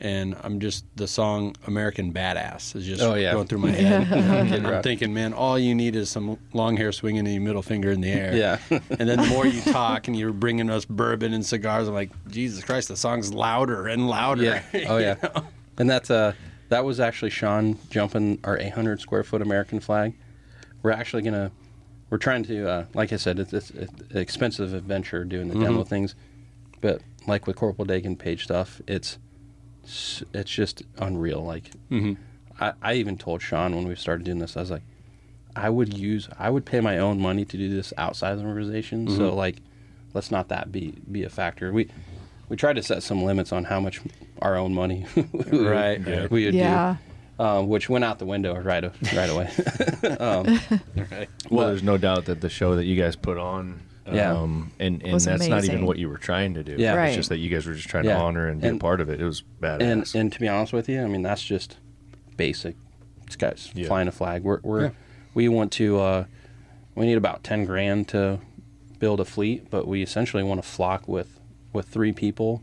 [0.00, 3.32] And I'm just the song "American Badass" is just Oh, yeah.
[3.32, 4.12] going through my head.
[4.12, 4.82] and I'm Right.
[4.82, 8.00] thinking, man, all you need is some long hair swinging and your middle finger in
[8.00, 8.34] the air.
[8.34, 8.58] Yeah.
[8.90, 12.10] and then the more you talk and you're bringing us bourbon and cigars, I'm like,
[12.28, 14.42] Jesus Christ, the song's louder and louder.
[14.42, 14.62] Yeah.
[14.88, 15.14] Oh yeah.
[15.78, 16.32] And that's uh
[16.70, 20.14] that was actually Sean jumping our 800 square foot American flag.
[20.82, 21.52] We're actually gonna
[22.14, 25.54] we're trying to uh, like I said it's, it's, it's an expensive adventure doing the
[25.54, 25.64] mm-hmm.
[25.64, 26.14] demo things,
[26.80, 29.18] but like with Corporal Daegan page stuff, it's
[29.82, 31.44] it's just unreal.
[31.44, 32.12] Like mm-hmm.
[32.60, 34.84] I, I even told Sean when we started doing this, I was like,
[35.56, 38.44] I would use I would pay my own money to do this outside of the
[38.44, 39.08] organization.
[39.08, 39.36] So mm-hmm.
[39.36, 39.56] like,
[40.12, 41.72] let's not that be be a factor.
[41.72, 41.88] We
[42.48, 44.00] we tried to set some limits on how much
[44.40, 46.30] our own money Right, right.
[46.30, 46.92] we would Yeah.
[46.92, 49.50] do, um, which went out the window right right away.
[50.20, 50.60] um,
[51.10, 51.28] Right.
[51.50, 53.80] Well, there's no doubt that the show that you guys put on,
[54.10, 54.32] Yeah.
[54.32, 56.76] um, and and Was that's not even what you were trying to do.
[56.78, 56.94] Yeah.
[56.94, 57.08] Right.
[57.08, 58.14] It's just that you guys were just trying Yeah.
[58.16, 59.20] to honor and be And- a part of it.
[59.20, 59.80] It was badass.
[59.82, 61.76] and and to be honest with you, I mean that's just
[62.36, 62.76] basic.
[63.26, 63.86] It's guys Yeah.
[63.88, 64.42] flying a flag.
[64.42, 64.90] We're, we're Yeah.
[65.34, 66.24] we want to uh,
[66.94, 68.38] we need about ten grand to
[68.98, 71.40] build a fleet, but we essentially want to flock with
[71.72, 72.62] with three people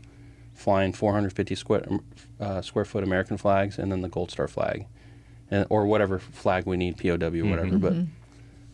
[0.54, 1.84] flying 450 square
[2.42, 4.86] uh, square foot American flags and then the Gold Star flag,
[5.50, 7.50] and or whatever flag we need POW Mm-hmm.
[7.50, 7.78] whatever.
[7.78, 7.94] But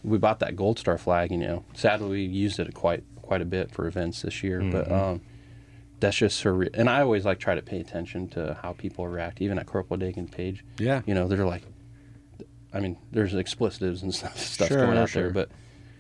[0.03, 3.43] we bought that Gold Star flag, and you know, sadly we used it quite quite
[3.43, 4.71] a bit for events this year, Mm-hmm.
[4.71, 4.91] but.
[4.93, 5.21] Um,
[6.01, 6.71] that's just surreal.
[6.75, 9.99] And I always like try to pay attention to how people react, even at Corporal
[9.99, 10.65] Daegan page.
[10.79, 11.03] Yeah.
[11.07, 11.65] You know, they're like,
[12.73, 15.23] I mean, there's explicitives and stuff, stuff Sure, going out sure.
[15.25, 15.51] there, but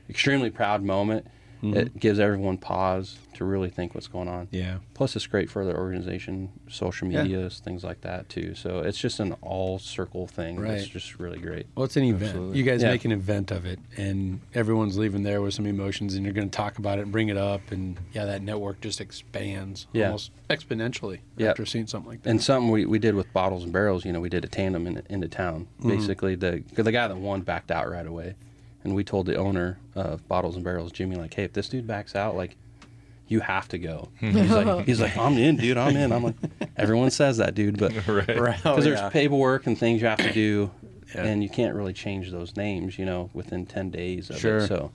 [0.09, 1.27] extremely proud moment.
[1.63, 1.99] It mm-hmm.
[1.99, 4.49] gives everyone pause to really think what's going on.
[4.51, 4.79] Yeah.
[4.95, 7.23] Plus, it's great for the organization, social Yeah.
[7.23, 8.55] medias, things like that too.
[8.55, 10.59] So it's just an all circle thing.
[10.59, 10.73] Right.
[10.73, 11.67] It's just really great.
[11.75, 12.31] Well, it's an event.
[12.31, 12.59] Absolutely.
[12.59, 12.91] You guys Yeah.
[12.91, 16.49] make an event of it, and everyone's leaving there with some emotions, and you're going
[16.51, 20.07] to talk about it and bring it up, and yeah, that network just expands Yeah.
[20.07, 21.51] almost exponentially Yeah.
[21.51, 22.31] after seeing something like that.
[22.31, 24.87] And something we, we did with bottles and barrels, you know, we did a tandem
[24.87, 25.67] in, into town.
[25.81, 25.89] Mm-hmm.
[25.91, 28.35] Basically, the 'cause the guy that won backed out right away,
[28.85, 31.87] and we told the owner of bottles and barrels, Jimmy, like, hey, if this dude
[31.87, 32.57] backs out, like,
[33.27, 34.09] you have to go.
[34.21, 35.77] he's like, he's like, I'm in, dude.
[35.77, 36.13] I'm in.
[36.13, 36.37] I'm like,
[36.77, 38.29] everyone says that, dude, but right.
[38.41, 38.61] Right.
[38.65, 39.11] Oh, because there's yeah.
[39.11, 40.71] paperwork and things you have to do,
[41.15, 41.25] Yeah.
[41.25, 44.59] and you can't really change those names, you know, within ten days of Sure.
[44.59, 44.69] it.
[44.69, 44.93] So,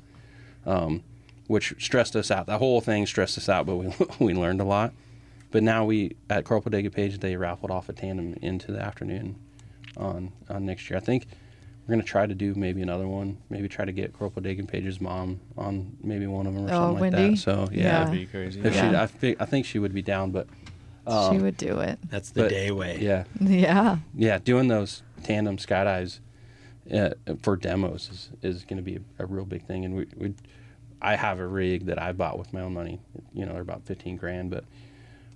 [0.65, 1.03] um,
[1.47, 2.45] which stressed us out.
[2.45, 4.93] The whole thing stressed us out, but we we learned a lot.
[5.51, 9.35] But now we at Corporal Daegan Page they raffled off a tandem into the afternoon
[9.97, 10.97] on on next year.
[10.97, 11.27] I think
[11.85, 13.37] we're gonna try to do maybe another one.
[13.49, 16.71] Maybe try to get Corporal Daegan Page's mom on maybe one of them or Oh,
[16.71, 17.35] something like Wendy?
[17.35, 17.37] that.
[17.41, 17.99] So yeah, Yeah.
[18.05, 18.61] That'd be crazy.
[18.61, 18.89] if Yeah.
[18.91, 20.31] she, I, think, I think she would be down.
[20.31, 20.47] But
[21.31, 21.99] she would do it.
[22.09, 22.97] That's the but- day way.
[23.01, 23.97] yeah, Yeah.
[24.15, 26.19] yeah, doing those tandem skydives
[26.93, 27.09] uh,
[27.41, 29.83] for demos is, is going to be a, a real big thing.
[29.83, 30.33] And we, we,
[31.01, 33.01] I have a rig that I bought with my own money.
[33.33, 34.63] You know, they're about fifteen grand, but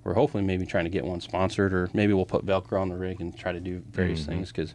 [0.06, 2.96] we're hopefully maybe trying to get one sponsored, or maybe we'll put Velcro on the
[2.96, 4.32] rig and try to do various Mm-hmm.
[4.32, 4.74] things because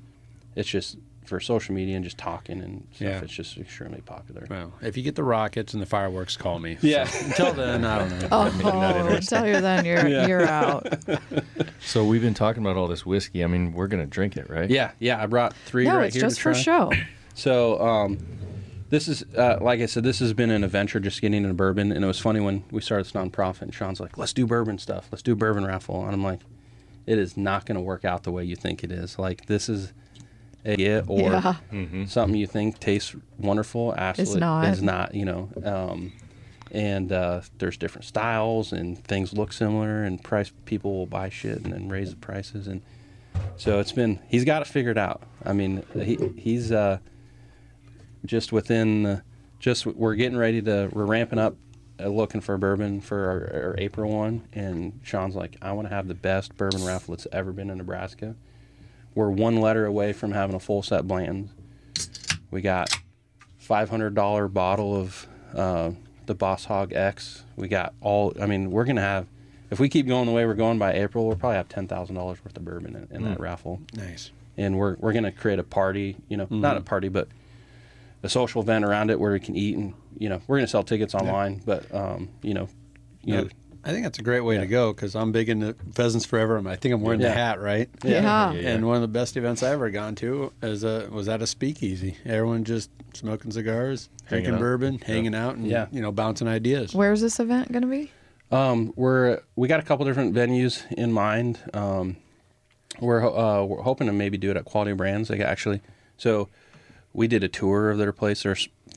[0.55, 3.01] it's just for social media and just talking and stuff.
[3.09, 3.21] Yeah.
[3.23, 4.47] It's just extremely popular.
[4.51, 6.79] Well, if you get the rockets and the fireworks, call me.
[6.81, 7.05] Yeah.
[7.05, 8.29] So, until then, I don't know.
[8.33, 10.87] Oh, tell you then you're you're out.
[11.85, 13.43] So we've been talking about all this whiskey.
[13.43, 14.71] I mean, we're gonna drink it, right?
[14.71, 15.21] Yeah, yeah.
[15.21, 16.63] I brought three No, right it's here just to for try.
[16.63, 16.93] show.
[17.35, 18.19] So, um,
[18.91, 21.91] this is, uh, like I said, this has been an adventure just getting into bourbon.
[21.93, 24.77] And it was funny when we started this nonprofit, and Sean's like, let's do bourbon
[24.77, 25.09] stuff.
[25.11, 26.05] Let's do bourbon raffle.
[26.05, 26.41] And I'm like,
[27.07, 29.19] it is not going to work out the way you think it is.
[29.19, 29.93] Like, this is a
[30.65, 31.55] get or Yeah.
[32.07, 33.95] something you think tastes wonderful.
[33.97, 34.41] Absolutely.
[34.41, 34.69] not.
[34.69, 35.49] Is not, you know.
[35.65, 36.13] Um,
[36.71, 41.59] and uh, there's different styles, and things look similar, and price people will buy shit
[41.65, 42.67] and then raise the prices.
[42.67, 42.81] And
[43.57, 45.23] so it's been, he's got it figured out.
[45.45, 46.99] I mean, he, he's, uh,
[48.25, 49.23] just within the,
[49.59, 51.57] just we're getting ready to we're ramping up
[52.01, 55.95] uh, looking for bourbon for our, our April one and Sean's like I want to
[55.95, 58.35] have the best bourbon raffle that's ever been in Nebraska.
[59.15, 61.51] We're one letter away from having a full set bland.
[62.51, 62.97] We got
[63.59, 65.93] five hundred dollar bottle of uh,
[66.27, 67.45] the Boss Hog X.
[67.57, 68.33] We got all.
[68.41, 69.27] I mean, we're gonna have.
[69.71, 72.15] If we keep going the way we're going by April, we'll probably have ten thousand
[72.17, 74.31] dollars worth of bourbon in, in that raffle Nice.
[74.59, 76.17] and we're we're gonna create a party.
[76.29, 77.29] You know, not a party, but
[78.23, 80.83] a social event around it where we can eat and you know, we're gonna sell
[80.85, 82.69] tickets online, but um, you know,
[83.25, 83.49] you know,
[83.85, 86.57] I think that's a great way to go because I'm big into pheasants forever.
[86.69, 87.89] I think I'm wearing the hat, right?
[88.05, 88.53] Yeah.
[88.53, 88.71] Yeah.
[88.71, 91.47] And one of the best events I ever gone to is a, was at a
[91.49, 92.17] speakeasy.
[92.25, 94.61] Everyone just smoking cigars, Hanging drinking out.
[94.61, 95.87] bourbon, hanging out, and Yeah.
[95.91, 96.95] you know, bouncing ideas.
[96.95, 98.13] Where's this event going to be?
[98.53, 101.59] Um, we're we got a couple different venues in mind.
[101.75, 102.19] Um,
[103.01, 105.31] we're uh, we're hoping to maybe do it at Quality Brands.
[105.31, 105.81] Like actually,
[106.19, 106.49] so
[107.15, 108.43] we did a tour of their place.
[108.43, 108.57] They're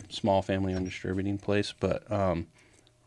[0.10, 2.48] small family-owned distributing place, but um,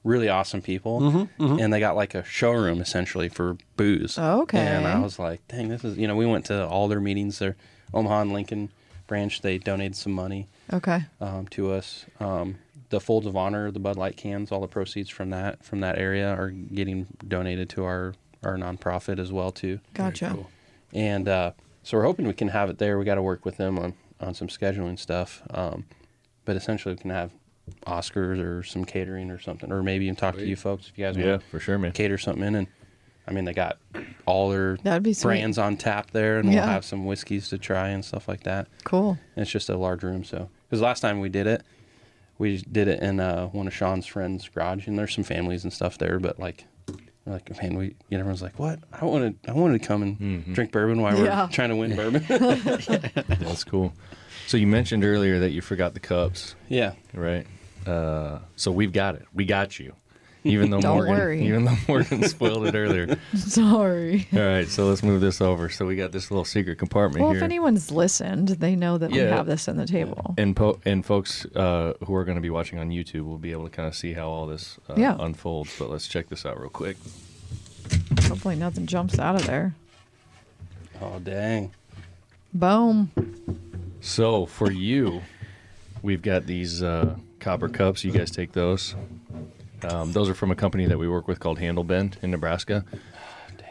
[0.09, 1.29] really awesome people.
[1.39, 4.19] And they got like a showroom essentially for booze.
[4.19, 4.59] Okay.
[4.59, 7.39] And I was like, dang, this is you know we went to all their meetings.
[7.39, 7.57] Their
[7.95, 8.71] Omaha and Lincoln
[9.07, 9.43] branch.
[9.43, 11.05] They donated some money Okay.
[11.21, 12.07] um, to us.
[12.21, 12.57] Um,
[12.91, 15.99] the folds of honor, the Bud Light cans, all the proceeds from that from that
[15.99, 19.79] area are getting donated to our our nonprofit as well too.
[19.95, 20.37] Gotcha.
[20.95, 21.53] And uh,
[21.83, 22.99] so we're hoping we can have it there.
[22.99, 25.43] We got to work with them on on some scheduling stuff.
[25.51, 25.85] Um,
[26.47, 27.31] but essentially, we can have
[27.87, 31.05] Oscars or some catering or something, or maybe even talk to you folks if you
[31.05, 31.93] guys Yeah, want for sure, man.
[31.93, 32.55] cater something in.
[32.55, 32.66] And
[33.27, 33.79] I mean, they got
[34.27, 35.29] all their That'd be sweet.
[35.31, 36.61] brands on tap there, and Yeah.
[36.64, 38.69] we'll have some whiskeys to try and stuff like that.
[38.85, 39.19] Cool.
[39.37, 40.25] And it's just a large room.
[40.25, 41.62] So, because last time we did it,
[42.39, 45.73] we did it in uh, one of Sean's friends' garage, and there's some families and
[45.73, 46.19] stuff there.
[46.21, 46.64] But like,
[47.27, 48.79] we're like, man, we, you know, everyone's like, what?
[48.93, 51.45] I wanted, I wanted to come and drink bourbon while Yeah.
[51.45, 52.25] we're trying to win bourbon.
[53.29, 53.93] That's cool.
[54.47, 56.93] So you mentioned earlier that you forgot the cups, yeah.
[57.12, 57.47] right?
[57.87, 59.26] Uh, so we've got it.
[59.33, 59.95] We got you.
[60.45, 61.45] Even though Don't Morgan, worry.
[61.47, 63.18] even though Morgan spoiled it earlier.
[63.35, 64.26] Sorry.
[64.33, 65.68] All right, so let's move this over.
[65.68, 67.39] So we got this little secret compartment Well, here.
[67.39, 69.35] if anyone's listened, they know that we Yeah.
[69.37, 70.35] have this in the table.
[70.39, 73.51] and po- and folks uh, who are going to be watching on YouTube will be
[73.51, 75.16] able to kind of see how all this uh, Yeah.
[75.18, 75.74] unfolds.
[75.76, 76.97] But let's check this out real quick.
[78.29, 79.74] Hopefully, nothing jumps out of there.
[81.03, 81.72] Oh dang.
[82.55, 83.11] Boom.
[84.01, 85.22] So for you,
[86.01, 88.05] we've got these uh, copper cups.
[88.05, 88.95] You guys take those.
[89.82, 92.84] Um, those are from a company that we work with called Handlebend in Nebraska.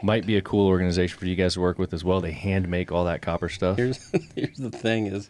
[0.02, 2.20] Might be a cool organization for you guys to work with as well.
[2.20, 3.76] They hand make all that copper stuff.
[3.76, 5.28] Here's here's the thing is,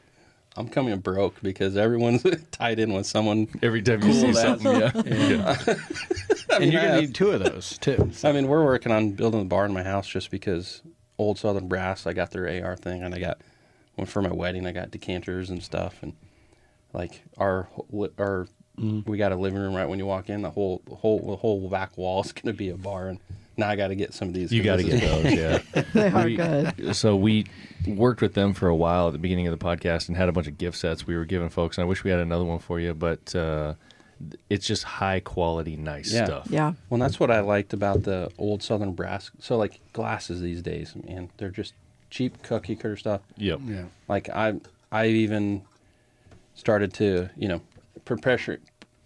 [0.57, 3.49] I'm coming broke because everyone's tied in with someone.
[3.63, 5.57] Every time you see Cool, that's- something, yeah.
[5.69, 5.75] yeah.
[6.57, 8.11] and you're gonna have- need two of those too.
[8.23, 10.83] I mean, we're working on building a bar in my house just because
[11.17, 12.07] old Southern Brass.
[12.07, 13.41] I got their AR thing, and I got
[13.97, 14.67] one for my wedding.
[14.67, 16.13] I got decanters and stuff, and
[16.93, 17.69] like our
[18.19, 18.47] our
[19.07, 20.43] we got a living room right when you walk in.
[20.43, 23.19] The whole the whole the whole back wall is going to be a bar, and
[23.57, 24.53] now I got to get some of these.
[24.53, 25.83] You 'cause got to get those, yeah.
[25.95, 26.95] They are We- good.
[26.97, 27.47] So we
[27.87, 30.33] worked with them for a while at the beginning of the podcast and had a
[30.33, 31.77] bunch of gift sets we were giving folks.
[31.77, 33.75] And I wish we had another one for you, but uh,
[34.49, 36.27] it's just high quality, nice Yeah.
[36.27, 36.47] stuff.
[36.49, 36.75] Yeah.
[36.89, 39.33] Well, that's what I liked about the old Southern Brass.
[39.41, 41.75] So like glasses these days, man, they're just
[42.11, 43.23] cheap cookie cutter stuff.
[43.39, 43.61] Yep.
[43.67, 43.85] Yeah.
[44.07, 44.61] Like I,
[44.93, 45.63] I even
[46.59, 47.61] started to, you know,
[48.05, 48.59] prepare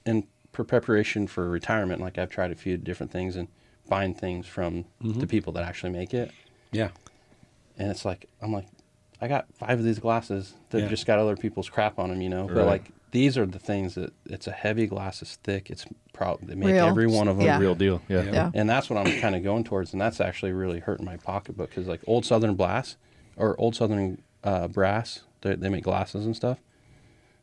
[0.07, 2.01] in preparation for retirement.
[2.01, 3.47] Like I've tried a few different things and
[3.89, 6.31] buying things from the people that actually make it.
[6.73, 6.89] Yeah.
[7.79, 8.67] And it's like I'm like,
[9.21, 10.89] I got five of these glasses that Yeah.
[10.89, 12.47] just got other people's crap on them, you know.
[12.47, 12.55] Right.
[12.55, 15.85] But like these are the things that it's a heavy glass, it's thick, it's
[16.15, 16.87] probably they make Real.
[16.87, 17.59] every one of them Yeah.
[17.59, 18.01] Real deal.
[18.09, 18.23] Yeah.
[18.23, 18.33] Yeah.
[18.33, 18.51] Yeah.
[18.55, 21.69] and that's what I'm kind of going towards, and that's actually really hurting my pocketbook
[21.71, 22.97] because like old Southern Brass
[23.37, 26.59] or old Southern uh, Brass, they, they make glasses and stuff.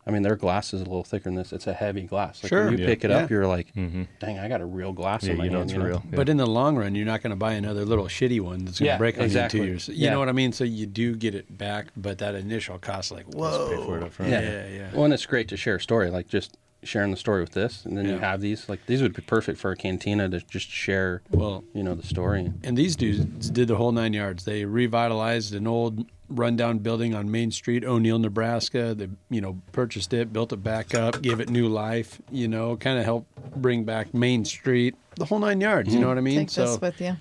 [0.08, 1.54] I mean, their glass is a little thicker than this.
[1.54, 2.42] It's a heavy glass.
[2.44, 2.66] Like Sure.
[2.66, 2.86] When you Yeah.
[2.88, 3.36] pick it up, Yeah.
[3.36, 4.04] you're like, mm-hmm.
[4.20, 5.72] dang, I got a real glass Yeah, in my you know hand.
[5.72, 6.02] it's real.
[6.10, 6.16] Yeah.
[6.16, 8.80] But in the long run, you're not going to buy another little shitty one that's
[8.80, 9.88] going to Yeah, break on you in two years.
[9.88, 10.12] You Yeah.
[10.12, 10.52] know what I mean?
[10.52, 13.70] So you do get it back, but that initial cost, like, whoa.
[13.70, 14.32] pay for it up front.
[14.32, 14.50] Yeah, Yeah.
[14.68, 14.88] yeah, yeah.
[14.94, 17.86] Well, and it's great to share a story, like just sharing the story with this,
[17.86, 18.70] and then you have these.
[18.70, 22.06] Like these would be perfect for a cantina to just share, Well, you know, the
[22.06, 22.52] story.
[22.64, 24.46] and these dudes did the whole nine yards.
[24.46, 28.94] They revitalized an old rundown building on Main Street, O'Neill, Nebraska.
[28.96, 32.22] They, you know, purchased it, built it back up, gave it new life.
[32.32, 33.28] You know, kind of helped
[33.62, 35.94] bring back Main Street, the whole nine yards.
[35.94, 36.40] You know what I mean?
[36.40, 37.16] Take so, this with you.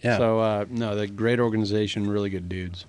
[0.00, 0.18] Yeah.
[0.18, 2.86] so uh, no, the great organization, really good dudes.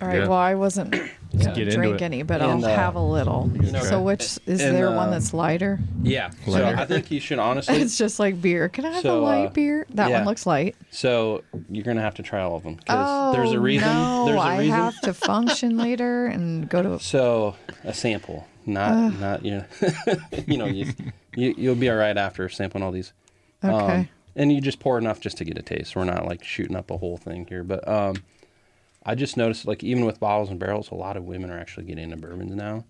[0.00, 0.18] All right.
[0.20, 0.28] Yeah.
[0.28, 1.08] Well, I wasn't gonna
[1.54, 2.02] get into drink it.
[2.02, 3.46] any, but And, I'll uh, have a little.
[3.48, 5.78] know, so, which is and, there uh, one that's lighter?
[6.02, 6.30] yeah.
[6.46, 6.76] So Lighter.
[6.78, 7.76] I think you should honestly.
[7.76, 8.68] It's just like beer.
[8.68, 9.86] Can I have a So, light uh, beer?
[9.90, 10.18] That yeah.
[10.18, 10.76] one looks light.
[10.90, 13.88] So you're gonna have to try all of them because Oh, there's a reason.
[13.88, 14.72] No, there's a I reason.
[14.74, 16.98] have to function later and go to.
[16.98, 19.64] So a sample, not not you know,
[20.46, 20.92] you know you,
[21.36, 23.12] you you'll be all right after sampling all these.
[23.62, 24.08] Um, Okay.
[24.36, 25.94] and you just pour enough just to get a taste.
[25.94, 28.16] We're not like shooting up a whole thing here, but um,
[29.04, 31.86] I just noticed like even with bottles and barrels, a lot of women are actually
[31.86, 32.84] getting into bourbons now,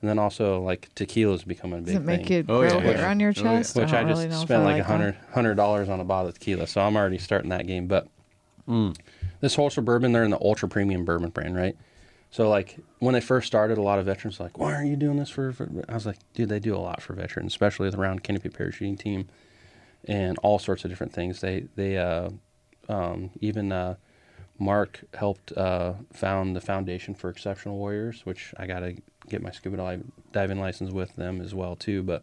[0.00, 2.38] and then also like tequila's becoming a Does big it make thing.
[2.38, 2.92] you Oh, grow yeah.
[2.92, 3.58] hair on your Oh, yeah.
[3.58, 3.76] chest?
[3.76, 5.34] which I, I, don't just really know if spent I like a like hundred that.
[5.34, 7.86] hundred dollars on a bottle of tequila, so I'm already starting that game.
[7.86, 8.08] But
[8.68, 8.96] Mm.
[9.40, 11.76] this Horse Soldier bourbon, they're in the ultra premium bourbon brand, right?
[12.30, 14.96] So like when they first started, a lot of veterans were like, "Why aren't you
[14.96, 17.88] doing this for?" for-" I was like, "Dude, they do a lot for veterans, especially
[17.90, 19.28] around canopy parachuting team,
[20.04, 21.40] and all sorts of different things.
[21.40, 22.30] They they uh,
[22.88, 23.96] um, even uh,
[24.58, 28.96] Mark helped uh, found the Foundation for Exceptional Warriors, which I got to
[29.28, 30.00] get my scuba
[30.32, 32.02] diving license with them as well too.
[32.02, 32.22] But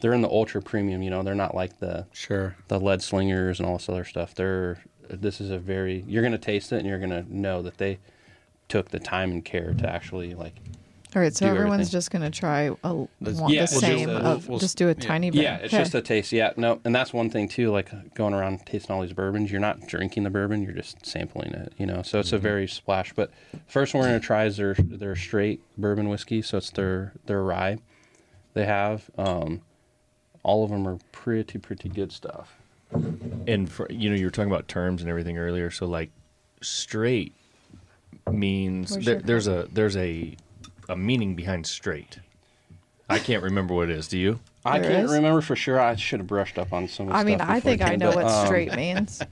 [0.00, 1.02] they're in the ultra premium.
[1.02, 2.56] You know, they're not like the Sure.
[2.68, 4.34] the lead slingers and all this other stuff.
[4.34, 7.98] They're this is a very you're gonna taste it and you're gonna know that they
[8.68, 10.56] took the time and care to actually like
[11.16, 11.90] All right, so everyone's everything.
[11.92, 14.86] just gonna try a, one, Yeah, the we'll just, same uh, of we'll- just do
[14.86, 14.94] a yeah.
[15.00, 15.42] tiny bit.
[15.42, 15.82] yeah it's Okay.
[15.82, 19.00] just a taste yeah no and that's one thing too like going around tasting all
[19.00, 22.32] these bourbons you're not drinking the bourbon you're just sampling it you know so it's
[22.34, 23.30] a very splash but
[23.66, 27.42] first one we're gonna try is their their straight bourbon whiskey so it's their their
[27.42, 27.78] rye
[28.52, 29.62] they have um
[30.42, 32.54] all of them are pretty pretty good stuff
[33.46, 35.70] And for, you know, you were talking about terms and everything earlier.
[35.70, 36.10] So like,
[36.62, 37.34] straight
[38.30, 40.36] means Where's there, there's a there's a
[40.88, 42.18] a meaning behind straight.
[43.08, 44.08] I can't remember what it is.
[44.08, 44.40] Do you?
[44.64, 45.12] I There can't is?
[45.12, 45.80] remember for sure.
[45.80, 47.82] I should have brushed up on some of the I mean, stuff I before think
[47.82, 49.22] I came, know but, what um, straight means.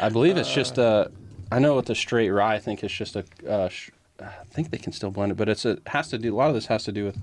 [0.00, 1.10] I believe it's just a.
[1.50, 2.54] I know what the straight rye.
[2.54, 3.24] I think it's just a.
[3.48, 3.90] Uh, sh-
[4.20, 6.34] I think they can still blend it, but it's a has to do.
[6.34, 7.18] A lot of this has to do with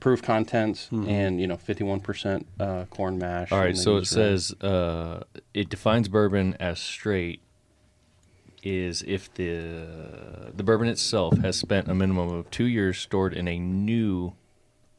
[0.00, 3.50] proof contents and you know fifty one percent uh, corn mash.
[3.52, 3.68] All right.
[3.68, 4.22] and they So it use rye.
[4.22, 5.24] says uh,
[5.54, 7.40] it defines bourbon as straight
[8.68, 13.48] is if the the bourbon itself has spent a minimum of two years stored in
[13.48, 14.32] a new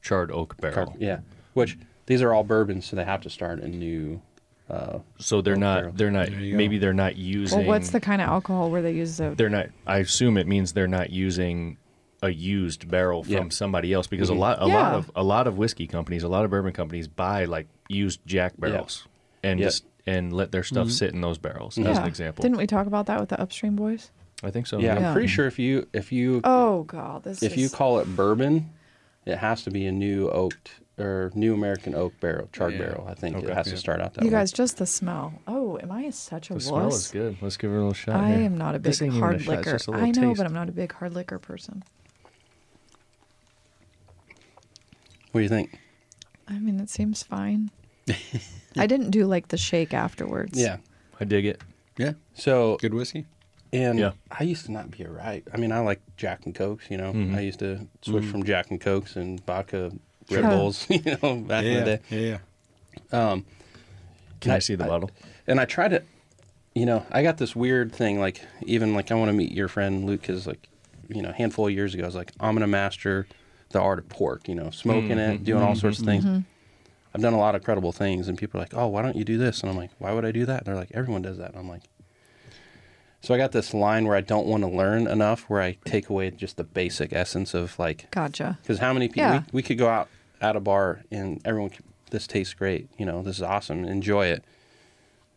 [0.02, 0.88] charred oak barrel.
[0.88, 1.20] Car- yeah,
[1.54, 4.22] which these are all bourbons, so they have to start a new.
[4.70, 5.94] Uh, So they're Oak not barrel.
[5.96, 6.58] they're not There go.
[6.58, 9.32] maybe they're not using Well, what's the kind of alcohol where they use the?
[9.36, 11.78] they're not i assume it means they're not using
[12.22, 13.50] a used barrel from Yeah.
[13.50, 14.36] somebody else because Mhm.
[14.36, 17.08] a lot a lot of a lot of whiskey companies a lot of bourbon companies
[17.08, 19.08] buy like used jack barrels
[19.42, 19.66] and Yeah.
[19.68, 20.92] just and let their stuff mm-hmm.
[20.92, 23.76] sit in those barrels as an example Didn't we talk about that with the upstream
[23.76, 24.12] boys?
[24.44, 25.08] i think so yeah, Yeah.
[25.08, 27.58] I'm pretty sure if you if you Oh God, this if is.
[27.58, 28.70] you call it bourbon,
[29.26, 32.80] it has to be a new oaked or new American oak barrel, charred Yeah.
[32.80, 33.08] barrel.
[33.08, 33.48] I think Okay.
[33.48, 33.74] it has Yeah.
[33.74, 34.28] to start out that way.
[34.28, 34.40] you way.
[34.40, 35.34] guys, just the smell.
[35.48, 36.66] Oh, am I such a the wuss?
[36.68, 38.38] smell is good let's give it a little shot I here.
[38.46, 39.72] am not a big This ain't even a hard shot, it's liquor.
[39.78, 40.38] just a little I know, taste.
[40.38, 41.84] but I'm not a big hard liquor person.
[45.32, 45.78] What do you think?
[46.48, 47.72] I mean, it seems fine.
[48.80, 50.60] I didn't do like the shake afterwards.
[50.60, 50.78] Yeah.
[51.20, 51.62] i dig it
[51.98, 52.14] Yeah.
[52.34, 53.26] So Good whiskey.
[53.74, 54.12] and Yeah.
[54.32, 55.44] I used to not be a right.
[55.54, 56.90] I mean, I like Jack and Cokes.
[56.90, 57.36] You know, Mhm.
[57.36, 59.92] I used to switch from Jack and Cokes and vodka
[60.32, 60.50] Red Sure.
[60.50, 60.86] Bulls.
[60.90, 61.84] You know, back in yeah.
[61.84, 62.00] the day.
[62.10, 62.38] Yeah.
[63.12, 63.32] Yeah.
[63.32, 63.46] Um,
[64.40, 65.12] can i, I- see the I- bottle
[65.48, 66.02] and I try to,
[66.76, 68.20] you know, I got this weird thing.
[68.20, 70.68] Like even like I want to meet your friend Luke because like,
[71.10, 73.28] you know, a handful of years ago, I was like, I'm gonna master
[73.72, 74.48] the art of pork.
[74.48, 76.24] You know, smoking it, doing all sorts of things.
[77.14, 79.24] I've done a lot of credible things, and people are like, "Oh, why don't you
[79.26, 81.38] do this?" And I'm like, "Why would I do that?" And they're like, "Everyone does
[81.38, 81.84] that." And I'm like,
[83.22, 86.10] so I got this line where I don't want to learn enough, where I take
[86.10, 88.58] away just the basic essence of like, Gotcha.
[88.62, 89.40] because how many people Yeah.
[89.52, 90.08] we, we could go out
[90.40, 94.28] at a bar and everyone, could, this tastes great, you know, this is awesome, enjoy
[94.28, 94.46] it.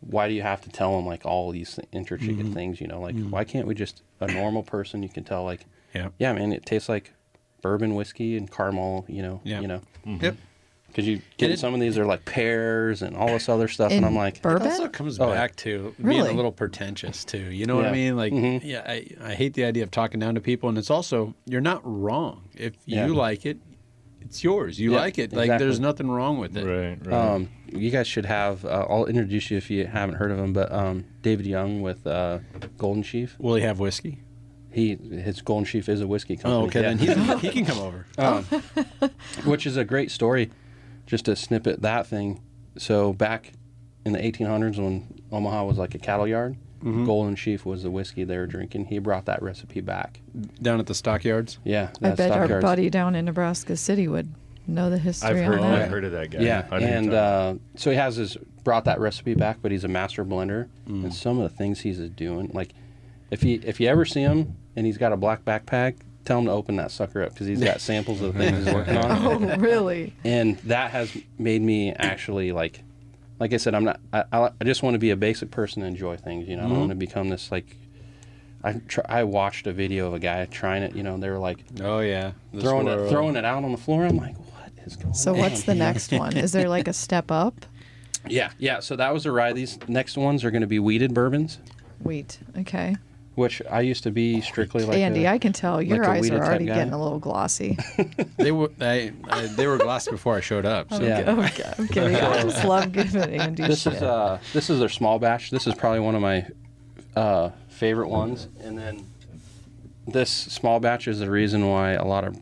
[0.01, 2.53] Why do you have to tell them like all these intricate Mm-hmm.
[2.53, 2.81] things?
[2.81, 5.03] You know, like why can't we just a normal person?
[5.03, 6.11] You can tell like, Yeah.
[6.20, 7.14] yeah, man, it tastes like
[7.62, 9.05] bourbon whiskey and caramel.
[9.09, 9.61] You know, Yeah.
[9.61, 10.37] you know, Yep.
[10.93, 13.90] Because you get it- some of these are like pears and all this other stuff,
[13.90, 14.66] and In I'm like, bourbon?
[14.66, 17.51] It also comes Oh, back to being a little pretentious too.
[17.51, 18.16] You know what I mean?
[18.16, 18.61] Like, Mhm.
[18.62, 21.61] yeah, I, I hate the idea of talking down to people, and it's also you're
[21.61, 23.07] not wrong if Yeah.
[23.07, 23.59] you like it.
[24.20, 24.78] It's yours.
[24.78, 25.32] You Yeah, like it.
[25.32, 25.66] Like, exactly.
[25.66, 26.64] there's nothing wrong with it.
[26.64, 28.64] right right Um, you guys should have.
[28.64, 32.07] Uh, I'll introduce you if you haven't heard of him, but um, David Young with
[32.07, 32.38] uh,
[32.78, 33.34] Golden Chief.
[33.38, 34.20] Will he have whiskey?
[34.70, 36.55] He his Golden Chief is a whiskey company.
[36.62, 36.80] Oh, okay.
[36.82, 36.95] yeah.
[36.95, 38.07] Then he's, he can come over.
[38.16, 38.45] um,
[39.45, 40.51] which is a great story.
[41.07, 42.41] Just to snippet that thing.
[42.79, 43.53] So back
[44.05, 47.05] in the 1800s, when Omaha was like a cattle yard, Mm-hmm.
[47.05, 48.87] Golden Chief was the whiskey they were drinking.
[48.87, 50.21] He brought that recipe back.
[50.61, 51.61] Down at the stockyards.
[51.63, 52.65] Yeah, I that bet our stockyards.
[52.65, 54.35] buddy down in Nebraska City would
[54.67, 55.83] know the history i've heard on that.
[55.83, 59.35] i've heard of that guy Yeah, and uh, so he has his brought that recipe
[59.35, 61.05] back, but he's a master blender, Mm.
[61.05, 62.73] and some of the things he's doing, like
[63.31, 66.47] if he if you ever see him and he's got a black backpack, tell him
[66.47, 69.45] to open that sucker up because he's got samples of the things he's working on.
[69.45, 70.14] Oh, really?
[70.25, 72.83] and that has made me actually like
[73.39, 75.83] like i said i'm not i, I I just want to be a basic person
[75.83, 76.81] and enjoy things you know i don't mm-hmm.
[76.81, 77.77] want to become this like
[78.64, 81.39] I, tr- I watched a video of a guy trying it you know they were
[81.39, 82.33] like Oh yeah.
[82.53, 85.14] The throwing it throwing it out on the floor i'm like what is going on?
[85.14, 86.37] So on what's the next one?
[86.37, 87.66] Is there like a step up?
[88.29, 91.12] yeah yeah so that was a ride these next ones are going to be wheated
[91.12, 91.59] bourbons
[92.03, 92.39] Wheat.
[92.59, 92.97] Okay.
[93.35, 96.30] Which i used to be strictly like Andy, a- I can tell your like eyes
[96.30, 97.78] are already getting a little glossy.
[98.37, 100.93] They were I, I, they were glass before I showed up.
[100.93, 101.24] So Yeah.
[101.26, 102.16] Oh, okay, I'm kidding.
[102.16, 103.95] I just love giving Andy this shit.
[103.95, 106.47] is uh this is their small batch this is probably one of my
[107.16, 109.07] uh favorite ones and then
[110.07, 112.37] this small batch is the reason why a lot of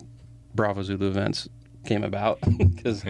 [0.55, 1.47] Bravo Zulu events
[1.85, 3.03] came about because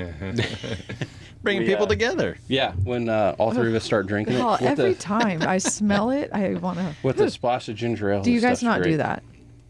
[1.43, 2.37] Bringing We, people uh, together.
[2.47, 5.41] yeah, when uh, all three of us start drinking Well, it with every the time
[5.41, 6.95] I smell it, I want to.
[7.03, 8.21] with the splash of ginger ale.
[8.21, 8.91] Do you guys not great.
[8.91, 9.23] do that?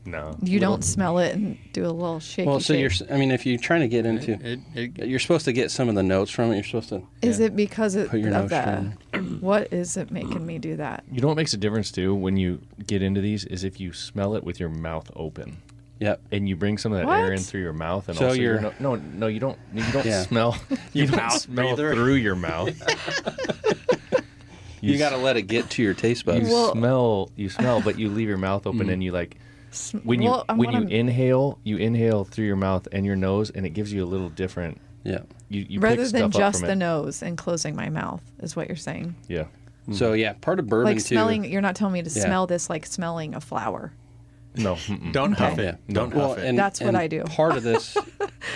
[0.03, 0.35] No.
[0.41, 2.47] You don't smell it and do a little shaky.
[2.47, 2.81] Well, so shake.
[2.99, 3.15] you're.
[3.15, 5.89] I mean, if you're trying to get into, It, it, you're supposed to get some
[5.89, 6.55] of the notes from it.
[6.55, 7.03] You're supposed to.
[7.21, 9.19] Is it because of, Put your of nose the?
[9.41, 11.03] What is it making me do that?
[11.11, 13.93] You know what makes a difference too when you get into these is if you
[13.93, 15.57] smell it with your mouth open.
[16.01, 16.21] Yep.
[16.31, 18.59] and you bring some of that air in through your mouth, and So also you're
[18.59, 20.23] you're- no, no, no, you don't, you don't Yeah.
[20.23, 20.57] smell,
[20.93, 21.93] you don't mouth smell breather.
[21.93, 22.69] through your mouth.
[24.81, 26.49] You, got to let it get to your taste you buds.
[26.49, 28.93] Well- smell, you smell, but you leave your mouth open, Mm.
[28.93, 29.37] and you like
[30.03, 33.15] when you Well, I when you wanna- inhale, you inhale through your mouth and your
[33.15, 34.81] nose, and it gives you a little different.
[35.03, 35.19] yeah.
[35.49, 36.77] You, you Rather pick than stuff up just from the it.
[36.77, 39.15] nose and closing my mouth, is what you're saying.
[39.27, 39.45] Yeah,
[39.91, 41.15] So yeah, part of bourbon Like too.
[41.15, 42.23] smelling, you're not telling me to Yeah.
[42.25, 43.91] smell this like smelling a flower.
[44.55, 45.11] No, mm-mm.
[45.13, 45.63] don't huff Yeah.
[45.71, 45.77] it.
[45.89, 46.45] Don't Well, huff it.
[46.45, 47.23] and, That's what and I do.
[47.25, 47.95] Part of this,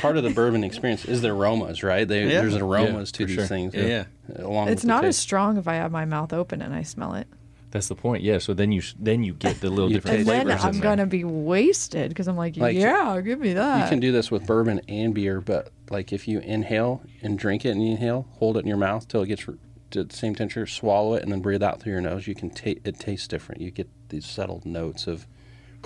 [0.01, 2.07] part of the bourbon experience is the aromas, right?
[2.07, 2.41] They, Yeah.
[2.41, 3.45] There's aromas Yeah, to these sure.
[3.47, 3.73] things.
[3.73, 4.03] Yeah, yeah.
[4.39, 6.73] Uh, along It's with the not as strong if I have my mouth open and
[6.73, 7.27] I smell it.
[7.71, 8.23] that's the point.
[8.23, 10.59] Yeah, so then you then you get the little You different And taste then.
[10.75, 13.83] I'm gonna be wasted because I'm like, Like, yeah, give me that.
[13.83, 17.65] You can do this with bourbon and beer, but like if you inhale and drink
[17.65, 19.45] it and you inhale, hold it in your mouth till it gets
[19.91, 22.27] to the same temperature, swallow it, and then breathe out through your nose.
[22.27, 23.61] You can taste it tastes different.
[23.61, 25.27] You get these settled notes of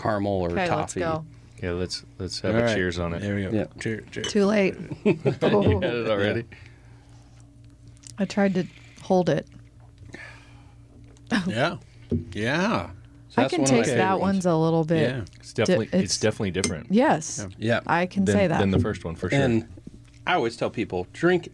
[0.01, 0.99] caramel or okay, let's toffee.
[1.01, 1.25] go.
[1.61, 2.75] Yeah, let's let's have All a right.
[2.75, 3.21] cheers on it.
[3.21, 3.49] There we go.
[3.49, 3.65] Yeah.
[3.79, 4.07] Cheers.
[4.11, 4.27] Cheers.
[4.27, 4.75] Too late.
[5.03, 6.45] you had it already.
[8.17, 8.65] I tried to
[9.01, 9.47] hold it.
[11.47, 11.77] Yeah.
[12.31, 12.89] Yeah.
[13.29, 14.21] So I can one taste that ones.
[14.21, 15.01] one's a little bit.
[15.01, 15.21] Yeah.
[15.39, 16.87] It's definitely it's, it's- definitely different.
[16.89, 17.81] Yes, Yeah.
[17.85, 18.59] I can than, say that.
[18.59, 19.39] than the first one for sure.
[19.39, 19.67] And
[20.25, 21.49] I always tell people drink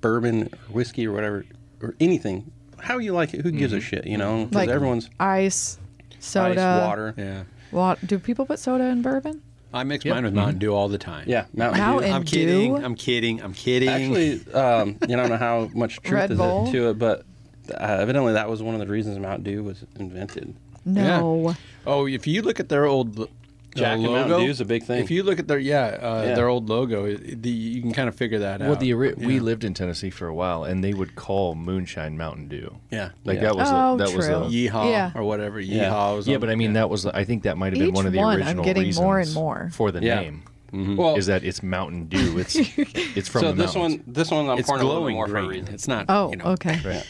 [0.00, 1.44] bourbon, or whiskey, or whatever,
[1.80, 2.50] or anything.
[2.78, 3.42] How you like it?
[3.42, 3.84] Who gives a mm-hmm.
[3.84, 4.06] shit?
[4.06, 5.78] You know, because Like everyone's ice,
[6.18, 7.14] soda, ice, water.
[7.16, 7.44] Yeah.
[7.72, 9.42] Wa- do people put soda in bourbon?
[9.72, 10.14] I mix Yep.
[10.16, 11.24] mine with Mountain Dew all the time.
[11.28, 12.04] Yeah, Mountain Dew.
[12.12, 12.84] I'm kidding.
[12.84, 13.40] I'm kidding.
[13.42, 13.88] I'm kidding.
[13.88, 16.66] Actually, um, you don't know how much truth Red is Bull?
[16.66, 17.20] it to it, but
[17.72, 20.54] uh, evidently that was one of the reasons Mountain Dew was invented.
[20.84, 21.54] No.
[21.86, 23.28] oh, if you look at their old lo-
[23.74, 25.02] Jack uh, and logo, Mountain Dew is a big thing.
[25.02, 26.34] If you look at their yeah, uh, Yeah.
[26.34, 28.80] their old logo, it- the, you can kind of figure that well, out.
[28.80, 32.48] the ori- we lived in Tennessee for a while, and they would call moonshine Mountain
[32.48, 32.76] Dew.
[32.90, 33.42] yeah, Like Yeah.
[33.44, 34.34] that was Oh, a, that was true.
[34.34, 35.12] a, Yeehaw Yeah.
[35.14, 35.60] or whatever.
[35.60, 35.84] Yeah.
[35.90, 36.16] Yeehaw.
[36.16, 37.94] was yeah, on- but I mean that was I think that might have been Each
[37.94, 39.70] one of the one, I'm original getting reasons more and more.
[39.72, 40.20] for the Yeah.
[40.20, 40.42] name.
[40.96, 42.38] well, Is that it's Mountain Dew?
[42.38, 42.54] It's
[43.16, 44.02] it's from so the this mountains.
[44.04, 45.60] one, this one, I'm it's pouring a little bit glowing more for a green.
[45.60, 45.74] reason.
[45.74, 46.06] It's not.
[46.08, 47.02] Oh, you know, okay.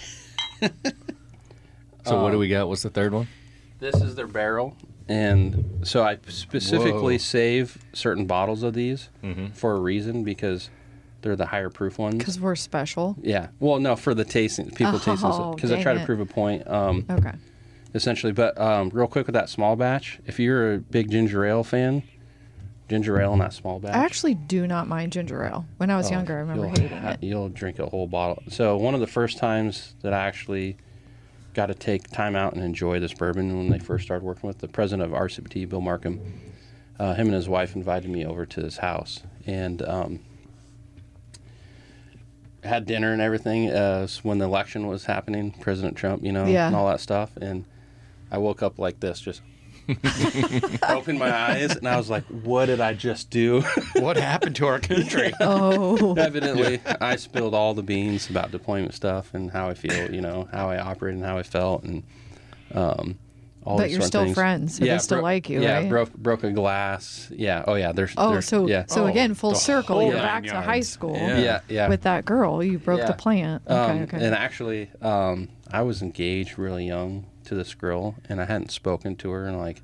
[2.07, 2.69] So what do um, we got?
[2.69, 3.29] What's the third one?
[3.79, 4.75] This is their barrel,
[5.11, 7.19] and so I specifically Whoa.
[7.19, 9.53] save certain bottles of these Mhm.
[9.55, 10.71] for a reason because
[11.23, 12.17] they're the higher proof ones.
[12.17, 13.17] Because we're special.
[13.21, 13.49] Yeah.
[13.59, 16.27] Well, no, for the tasting, people tasting Oh, because I try dang to prove a
[16.27, 16.67] point.
[16.69, 17.33] Um, Okay.
[17.93, 18.33] essentially.
[18.33, 22.05] But um, real quick with that small batch, if you're a big ginger ale fan,
[22.89, 23.95] ginger ale in that small batch.
[23.95, 25.67] I actually do not mind ginger ale.
[25.79, 27.23] When I was oh, younger, I remember hating ha- it.
[27.23, 28.43] You'll drink a whole bottle.
[28.49, 30.77] So one of the first times that I actually
[31.55, 34.59] got to take time out and enjoy this bourbon when they first started working with
[34.59, 36.21] the president of RCPT, Bill Markham.
[36.99, 40.21] Uh, him and his wife invited me over to his house and um,
[42.63, 46.67] had dinner and everything uh, when the election was happening, President Trump, you know, Yeah.
[46.67, 47.37] and all that stuff.
[47.39, 47.65] And
[48.31, 49.41] I woke up like this, just
[50.89, 53.63] opened my eyes, and I was like, "What did I just do?"
[53.97, 55.33] what happened to our country?
[55.41, 60.21] Oh, Evidently, I spilled all the beans about deployment stuff and how I feel, you
[60.21, 62.03] know, how I operated and how I felt, and
[62.75, 63.19] um,
[63.65, 64.35] all But you're still things.
[64.35, 65.89] friends, so they still bro- like you, yeah, right?
[65.89, 67.29] broke broke a glass.
[67.35, 67.65] Yeah.
[67.67, 67.93] Oh yeah.
[67.93, 68.15] There's.
[68.17, 68.85] oh, there's, so yeah.
[68.87, 70.03] so Oh, again, full the circle.
[70.03, 71.39] You're nine back to high school Yeah.
[71.39, 71.61] yeah.
[71.69, 71.89] Yeah.
[71.89, 72.63] with that girl.
[72.63, 73.07] You broke Yeah.
[73.07, 73.63] the plant.
[73.67, 74.25] Okay, Um, okay.
[74.25, 79.15] And actually, um, I was engaged really young to this girl, and I hadn't spoken
[79.17, 79.83] to her in like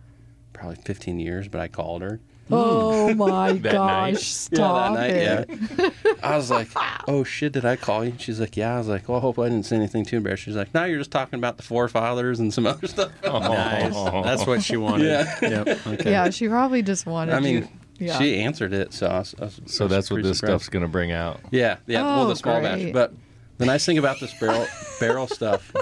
[0.53, 2.19] probably 15 years, but I called her.
[2.51, 4.13] oh my That gosh!
[4.13, 4.19] night?
[4.19, 5.49] Stop it.
[5.51, 5.91] yeah.
[6.23, 6.69] I was like,
[7.09, 9.39] "Oh shit, did I call you?" She's like, "Yeah." I was like, "Well, I hope
[9.39, 12.39] I didn't say anything too embarrassing." She's like, "No, you're just talking about the forefathers
[12.41, 13.93] and some other stuff." nice.
[14.25, 15.07] That's what she wanted.
[15.07, 15.39] Yeah.
[15.43, 15.87] Yep.
[15.89, 16.11] Okay.
[16.13, 17.69] Yeah, she probably just wanted I mean, you.
[18.07, 18.19] Yeah.
[18.19, 20.61] she answered it, so I was, I was- So was that's what this surprised.
[20.63, 21.41] stuff's gonna bring out.
[21.51, 22.01] Yeah, yeah.
[22.03, 23.13] Oh, well, Oh, the small batch, but
[23.59, 24.67] the nice thing about this barrel
[25.01, 25.73] barrel stuff.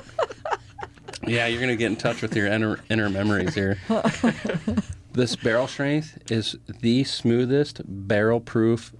[1.26, 3.78] Yeah, you're gonna get in touch with your inner inner memories here.
[5.12, 8.92] this barrel strength is the smoothest barrel proof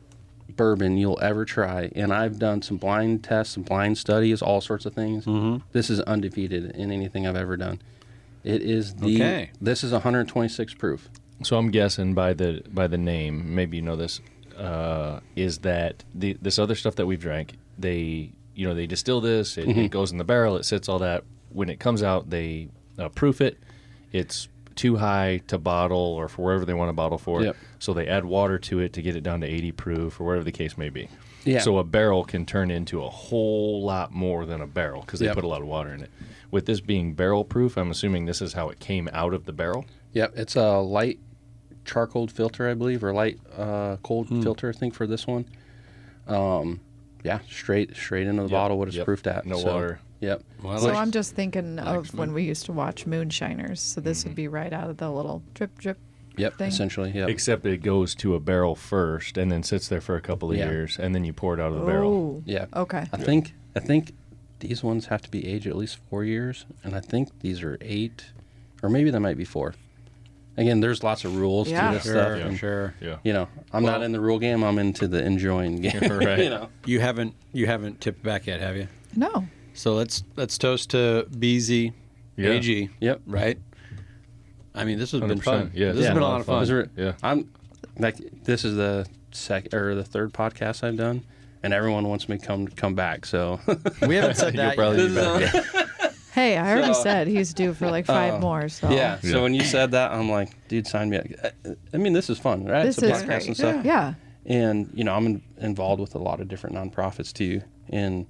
[0.57, 4.87] bourbon you'll ever try, and I've done some blind tests, some blind studies, all sorts
[4.87, 5.25] of things.
[5.27, 5.65] Mm-hmm.
[5.73, 7.81] This is undefeated in anything I've ever done.
[8.45, 9.17] It is the.
[9.17, 9.51] Okay.
[9.61, 11.09] This is 126 proof.
[11.43, 14.21] So I'm guessing by the by the name, maybe you know this,
[14.57, 19.21] uh, is that the this other stuff that we've drank, they you know they distill
[19.21, 19.81] this, it, Mm-hmm.
[19.81, 21.25] it goes in the barrel, it sits all that.
[21.55, 23.59] When it comes out, they uh, proof it.
[24.13, 27.43] It's too high to bottle or for wherever they want to bottle for.
[27.43, 27.57] Yep.
[27.79, 30.45] So they add water to it to get it down to 80 proof or whatever
[30.45, 31.09] the case may be.
[31.45, 31.61] Yeah.
[31.61, 35.27] So a barrel can turn into a whole lot more than a barrel because they
[35.27, 35.37] Yep.
[35.37, 36.11] put a lot of water in it.
[36.51, 39.53] With this being barrel proof, I'm assuming this is how it came out of the
[39.53, 39.85] barrel.
[40.13, 41.19] Yep, it's a light
[41.85, 44.43] charcoal filter, I believe, or light uh, cold Hmm.
[44.43, 45.45] filter, I think, for this one.
[46.27, 46.81] Um,
[47.23, 48.79] yeah, straight straight into the Yep, bottle.
[48.79, 49.45] What it's proofed at.
[49.47, 50.01] No so, water.
[50.21, 50.43] Yep.
[50.63, 53.81] Well, So like- I'm just thinking like of when we used to watch Moonshiners.
[53.81, 54.29] So this Mm-hmm.
[54.31, 55.99] would be right out of the little drip drip.
[56.37, 56.59] Yep.
[56.59, 56.69] thing.
[56.69, 57.13] Essentially.
[57.13, 57.29] Yep.
[57.29, 60.57] Except it goes to a barrel first and then sits there for a couple of
[60.57, 60.69] Yeah.
[60.69, 62.39] years and then you pour it out of the barrel.
[62.39, 62.67] Oh, yeah.
[62.75, 63.07] okay.
[63.13, 64.13] I think I think
[64.59, 67.77] these ones have to be aged at least four years, and I think these are
[67.83, 68.25] eight,
[68.83, 69.75] or maybe they might be four.
[70.57, 71.89] Again, there's lots of rules Yeah.
[71.89, 72.39] to this sure, stuff.
[72.39, 72.47] Yeah.
[72.47, 72.95] and, sure.
[73.01, 73.17] Yeah.
[73.25, 74.63] You know, I'm not in the rule game.
[74.65, 76.01] I'm into the enjoying game.
[76.11, 76.39] Right.
[76.39, 76.69] you know.
[76.87, 78.89] You haven't you haven't tipped back yet, have you?
[79.15, 79.47] No.
[79.75, 81.93] So let's let's toast to BZ
[82.37, 82.49] Yeah.
[82.51, 82.91] AG.
[83.01, 83.21] Yep.
[83.27, 83.59] Right.
[84.75, 85.43] I mean, this has been 100%.
[85.45, 85.71] fun.
[85.75, 86.87] Yeah, this it's has been been a a lot lot of of fun.
[86.87, 86.91] fun.
[86.97, 87.13] Yeah.
[87.23, 87.51] I'm
[87.99, 91.23] like this is the second or the third podcast I've done,
[91.63, 93.27] and everyone wants me to come come back.
[93.27, 93.61] So
[94.07, 94.77] We haven't said that.
[94.77, 95.15] probably yet.
[95.53, 95.55] back.
[95.75, 95.87] Yeah.
[96.35, 98.69] Hey, I already So- said he's due for like five Uh, more.
[98.69, 99.21] So yeah.
[99.23, 99.31] Yeah.
[99.31, 101.27] So when you said that, I'm like, dude, sign me up.
[101.45, 102.83] I- I mean, this is fun, right?
[102.85, 103.47] this it's a is podcast great.
[103.47, 103.85] and stuff.
[103.85, 104.15] Yeah.
[104.45, 108.27] and you know i'm in, involved with a lot of different nonprofits too and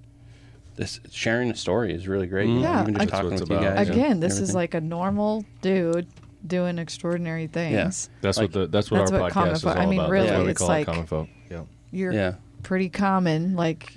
[0.77, 2.55] this sharing the story is really great mm.
[2.55, 4.75] you know, Yeah, even just That's talking with it's you guys Again, this is like
[4.75, 6.07] a normal dude
[6.47, 8.09] doing extraordinary things.
[8.13, 8.19] Yeah.
[8.21, 9.87] That's Like- what the that's what That's our what podcast common is folk- all I
[9.87, 10.11] mean, about.
[10.11, 11.29] really, that's why we it's call like- it common folk.
[11.51, 11.63] Yeah.
[11.91, 13.93] You're yeah pretty common, like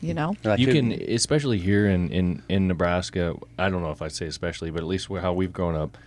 [0.00, 0.34] you know.
[0.44, 4.12] Like, you it- can especially here in, in in nebraska i don't know if i'd
[4.12, 5.98] say especially but at least how we've grown up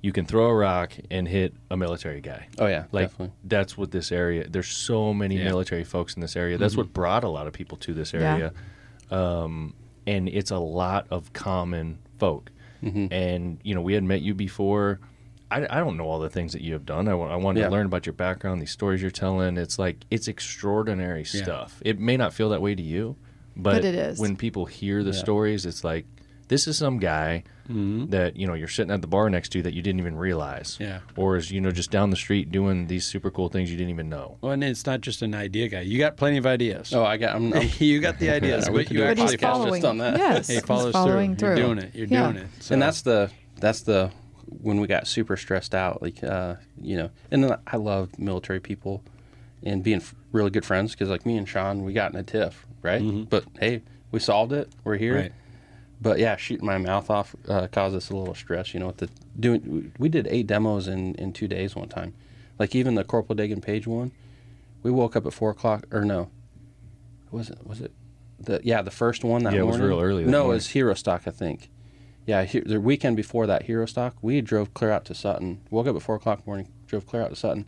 [0.00, 3.76] you can throw a rock and hit a military guy oh yeah like definitely that's
[3.76, 5.44] what this area there's so many Yeah.
[5.44, 6.82] military folks in this area that's mm-hmm.
[6.82, 8.50] what brought a lot of people to this Yeah.
[9.10, 9.74] Area um,
[10.06, 12.50] and it's a lot of common folk
[12.82, 13.12] Mm-hmm.
[13.12, 15.00] and you know we had met you before
[15.50, 17.08] I, I don't know all the things that you have done.
[17.08, 17.66] I, wa- I wanted Yeah.
[17.66, 19.56] to learn about your background, these stories you're telling.
[19.56, 21.42] It's like it's extraordinary Yeah.
[21.42, 21.82] stuff.
[21.84, 23.16] It may not feel that way to you,
[23.56, 24.20] but, But it is.
[24.20, 25.16] when people hear the Yeah.
[25.18, 25.66] stories.
[25.66, 26.04] It's like
[26.48, 29.74] this is some guy that you know you're sitting at the bar next to that
[29.74, 31.00] you didn't even realize, Yeah.
[31.16, 33.90] or is you know just down the street doing these super cool things you didn't
[33.90, 34.38] even know.
[34.40, 35.82] Well, and it's not just an idea guy.
[35.82, 36.94] You got plenty of ideas.
[36.94, 39.04] oh i got i'm, I'm you got the ideas, Yeah, we but could you do
[39.04, 40.16] a actually podcast just on that.
[40.16, 41.56] Yes, he he's follows following through.
[41.56, 41.66] through.
[41.66, 41.94] You're doing it.
[41.94, 42.32] You're Yeah.
[42.32, 42.48] doing it.
[42.60, 42.72] So.
[42.72, 44.10] and that's the that's the
[44.62, 48.60] when we got super stressed out like uh you know and then i love military
[48.60, 49.02] people
[49.62, 52.22] and being f- really good friends because like me and sean we got in a
[52.22, 55.32] tiff right but hey we solved it we're here right.
[56.00, 58.72] But yeah, shooting my mouth off uh, caused us a little stress.
[58.72, 62.14] You know, with the doing, we did eight demos in in two days one time.
[62.58, 64.12] Like even the Corporal Daegan Page one,
[64.82, 66.30] we woke up at four o'clock or no,
[67.30, 67.92] was it was it
[68.38, 70.94] the yeah the first one that Yeah, it was real early No, it was Hero
[70.94, 71.70] Stock, I think.
[72.26, 75.60] Yeah, he, the weekend before that Hero Stock, we drove clear out to Sutton.
[75.70, 77.66] Woke up at four o'clock in the morning, drove clear out to Sutton,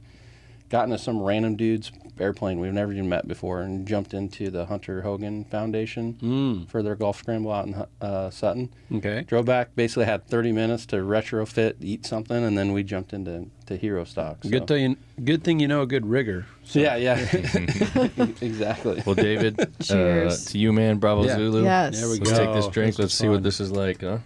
[0.71, 4.67] got into some random dude's airplane we've never even met before, and jumped into the
[4.67, 6.69] Hunter Hogan Foundation Mm.
[6.69, 8.69] for their golf scramble out in uh, Sutton.
[8.95, 9.23] Okay.
[9.27, 13.47] Drove back, basically had 30 minutes to retrofit, eat something, and then we jumped into
[13.67, 14.45] to Hero Stock.
[14.45, 14.51] So.
[14.51, 14.97] Good thing.
[15.25, 16.47] Good thing you know a good rigger.
[16.73, 17.17] Yeah, yeah,
[18.41, 19.03] exactly.
[19.07, 20.45] Well, David, uh, Cheers.
[20.47, 20.99] to you, man.
[20.99, 21.37] Bravo Yeah.
[21.37, 21.63] Zulu.
[21.65, 22.01] Yes.
[22.01, 22.25] There we go.
[22.25, 22.45] Let's go.
[22.47, 22.91] take this drink.
[22.97, 24.19] This Let's is see what this is like, huh?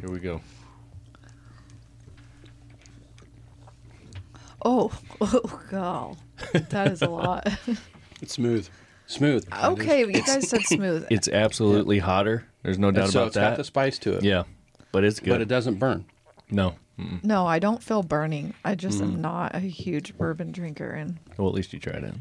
[0.00, 0.40] Here we go.
[4.64, 6.16] Oh, oh, God,
[6.70, 7.46] that is a lot.
[8.22, 8.68] It's smooth.
[9.06, 9.46] Smooth.
[9.62, 11.06] okay, you guys said smooth.
[11.10, 12.46] It's absolutely hotter.
[12.62, 13.56] There's no doubt so about it's got that.
[13.58, 14.24] the spice to it.
[14.24, 14.44] yeah,
[14.92, 15.30] but it's good.
[15.30, 16.06] but it doesn't burn.
[16.50, 16.74] no.
[16.98, 17.24] Mm-mm.
[17.24, 18.54] No, I don't feel burning.
[18.64, 19.02] I just Mm.
[19.02, 22.14] am not a huge bourbon drinker, and Well, at least you tried it.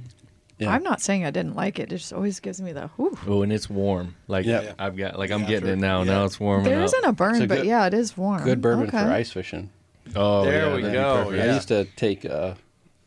[0.57, 0.71] Yeah.
[0.71, 1.93] I'm not saying I didn't like it.
[1.93, 3.15] It just always gives me the whew.
[3.27, 4.15] Oh, and it's warm.
[4.27, 4.73] Like Yeah.
[4.79, 5.99] I've got, like I'm Yeah, getting for- it now.
[5.99, 6.11] yeah.
[6.13, 6.85] Now it's warming There up.
[6.85, 8.43] isn't a burn, It's a but good- yeah, it is warm.
[8.43, 9.03] Good bourbon okay.
[9.03, 9.69] for ice fishing.
[10.15, 11.43] Oh, There yeah, we go, perfect.
[11.49, 12.53] I used to take uh,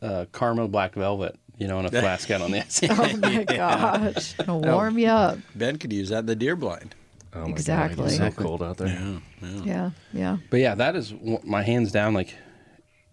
[0.01, 2.81] uh, Karma Black Velvet, you know, in a flask out on the ice.
[2.89, 5.37] Oh my gosh, It'll warm you up.
[5.55, 6.95] Ben could use that in the deer blind.
[7.33, 8.05] Oh my God, Exactly.
[8.05, 8.87] it's so cold out there.
[8.87, 9.19] yeah.
[9.63, 10.37] Yeah, yeah.
[10.49, 12.13] But yeah, that is my hands down.
[12.13, 12.33] Like,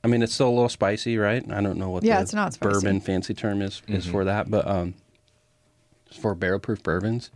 [0.03, 1.45] I mean, it's still a little spicy, right?
[1.53, 2.73] I don't know what Yeah, the it's not spicy.
[2.73, 4.95] bourbon fancy term is is for that, but um,
[6.21, 7.31] for barrel proof bourbons,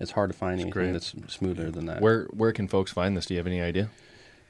[0.00, 0.92] it's hard to find anything great.
[0.92, 2.00] that's smoother than that.
[2.00, 3.26] Where where can folks find this?
[3.26, 3.90] Do you have any idea?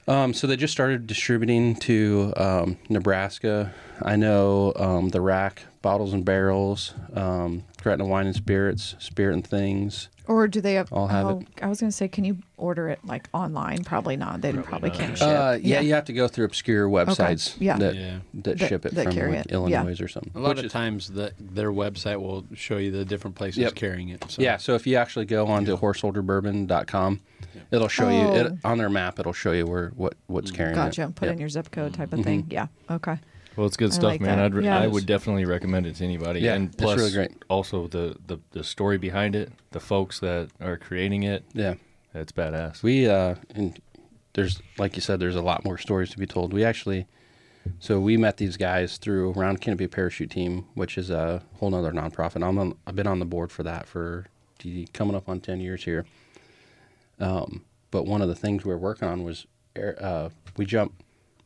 [0.08, 3.72] Um, so they just started distributing to um, Nebraska.
[4.02, 9.46] I know um, the Rack Bottles and Barrels, um, Gretna Wine and Spirits, Spirit and
[9.46, 10.08] Things.
[10.28, 10.92] Or do they have?
[10.92, 11.48] I'll have oh, it.
[11.62, 13.84] I was gonna say, can you order it like online?
[13.84, 14.40] Probably not.
[14.40, 15.16] They probably, not, can't yeah.
[15.16, 15.38] ship.
[15.40, 17.76] Uh, yeah, you have to go through obscure websites Yeah.
[17.78, 18.18] that Yeah.
[18.34, 19.52] that That- ship it that from carry like, it.
[19.52, 20.04] Illinois Yeah.
[20.04, 20.32] or something.
[20.34, 23.58] A lot which of is- times that their website will show you the different places
[23.58, 23.74] Yep.
[23.74, 24.24] carrying it.
[24.28, 24.42] So.
[24.42, 27.20] Yeah, so if you actually go on to horsesoldierbourbon.com,
[27.70, 28.34] It'll show you Oh.
[28.34, 29.18] it, on their map.
[29.18, 30.76] It'll show you where what what's carrying it.
[30.76, 31.02] Gotcha.
[31.04, 31.14] it.
[31.14, 31.32] Put Yep.
[31.34, 32.46] in your zip code type of thing.
[32.50, 32.66] Yeah.
[32.90, 33.18] Okay.
[33.56, 34.38] Well, it's good I stuff, like man.
[34.38, 34.44] that.
[34.46, 34.78] I'd re- Yeah.
[34.80, 36.40] I would definitely recommend it to anybody.
[36.40, 37.30] Yeah, and it's plus, really great.
[37.50, 41.74] also the, the the story behind it, the folks that are creating it, Yeah.
[42.14, 42.82] it's badass.
[42.82, 43.78] We uh and
[44.34, 46.52] there's like you said, there's a lot more stories to be told.
[46.54, 47.06] We actually
[47.78, 51.92] so we met these guys through Round Canopy Parachute Team, which is a whole nother
[51.92, 52.42] nonprofit.
[52.46, 54.26] I'm on, I've been on the board for that for
[54.58, 56.04] gee, coming up on ten years here.
[57.20, 59.46] Um, but one of the things we were working on was
[59.76, 61.02] air, uh, we jumped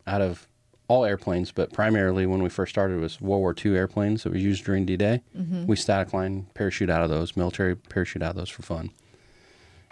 [0.07, 0.47] out of
[0.89, 4.39] all airplanes, but primarily when we first started was World War II airplanes that were
[4.39, 5.23] used during D-Day.
[5.37, 5.67] Mm-hmm.
[5.67, 8.91] We static line parachute out of those, military parachute out of those for fun.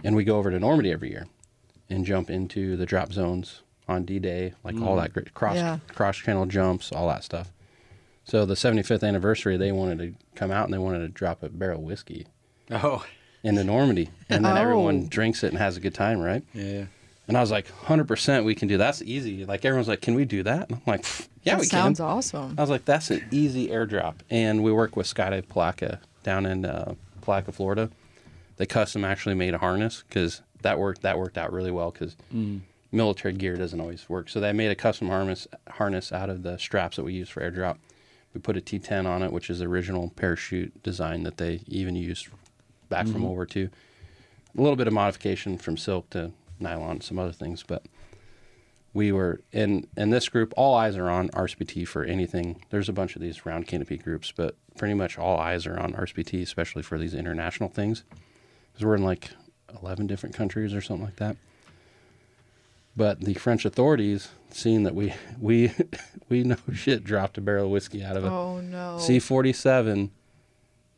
[0.05, 1.27] And we go over to Normandy every year
[1.91, 5.03] and jump into the drop zones on D-Day, like all mm.
[5.03, 5.79] that great cross Yeah.
[5.89, 7.51] cross channel jumps, all that stuff.
[8.25, 11.49] So the 75th anniversary, they wanted to come out and they wanted to drop a
[11.51, 12.27] barrel of whiskey
[12.71, 13.05] Oh,
[13.43, 14.61] into Normandy, and then Oh.
[14.61, 16.43] everyone drinks it and has a good time, right?
[16.55, 16.85] yeah.
[17.27, 18.77] And I was like, 100% we can do.
[18.77, 19.45] That's easy.
[19.47, 20.69] Like everyone's like, can we do that?
[20.69, 21.07] And I'm like,
[21.43, 21.95] yeah, that we sounds can.
[21.97, 22.55] Sounds awesome.
[22.59, 24.17] I was like, that's an easy airdrop.
[24.31, 27.91] And we work with Skydive Palatka down in uh, Palatka, Florida.
[28.57, 31.03] They custom actually made a harness because that worked.
[31.03, 32.15] That worked out really well because
[32.93, 34.29] military gear doesn't always work.
[34.29, 37.41] So they made a custom harness harness out of the straps that we use for
[37.41, 37.79] airdrop.
[38.33, 41.97] We put a T10 on it, which is the original parachute design that they even
[41.97, 42.29] used
[42.89, 43.65] back from World War II.
[43.65, 46.33] A little bit of modification from silk to
[46.65, 47.87] nylon, some other things, but
[48.95, 52.63] we were in in this group all eyes are on RCPT for anything.
[52.71, 55.93] There's a bunch of these round canopy groups but pretty much all eyes are on
[55.93, 58.05] RCPT especially for these international things.
[58.73, 59.31] Because we're in like
[59.83, 61.37] 11 different countries or something like that.
[62.97, 65.73] But the French authorities seeing that we we
[66.29, 68.99] we know shit dropped a barrel of whiskey out of a Oh no.
[68.99, 70.11] C-47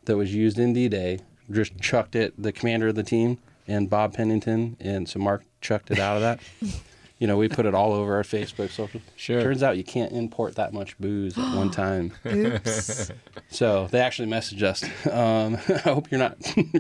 [0.04, 3.38] that was used in D-Day just chucked it the commander of the team
[3.68, 6.40] and Bob Pennington and so Mark chucked it out of that.
[7.18, 9.00] You know we put it all over our Facebook social.
[9.16, 9.40] Sure.
[9.40, 12.12] turns out you can't import that much booze at one time.
[12.26, 13.10] Oops.
[13.50, 14.84] so they actually messaged us.
[15.10, 16.36] Um, I hope you're not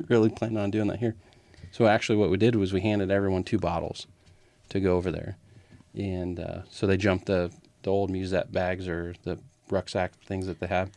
[0.08, 1.16] really planning on doing that here.
[1.70, 4.06] So actually what we did was we handed everyone two bottles
[4.68, 5.38] to go over there.
[5.94, 7.50] And uh, so they jumped the
[7.82, 9.38] the old musette bags or the
[9.70, 10.90] rucksack things that they have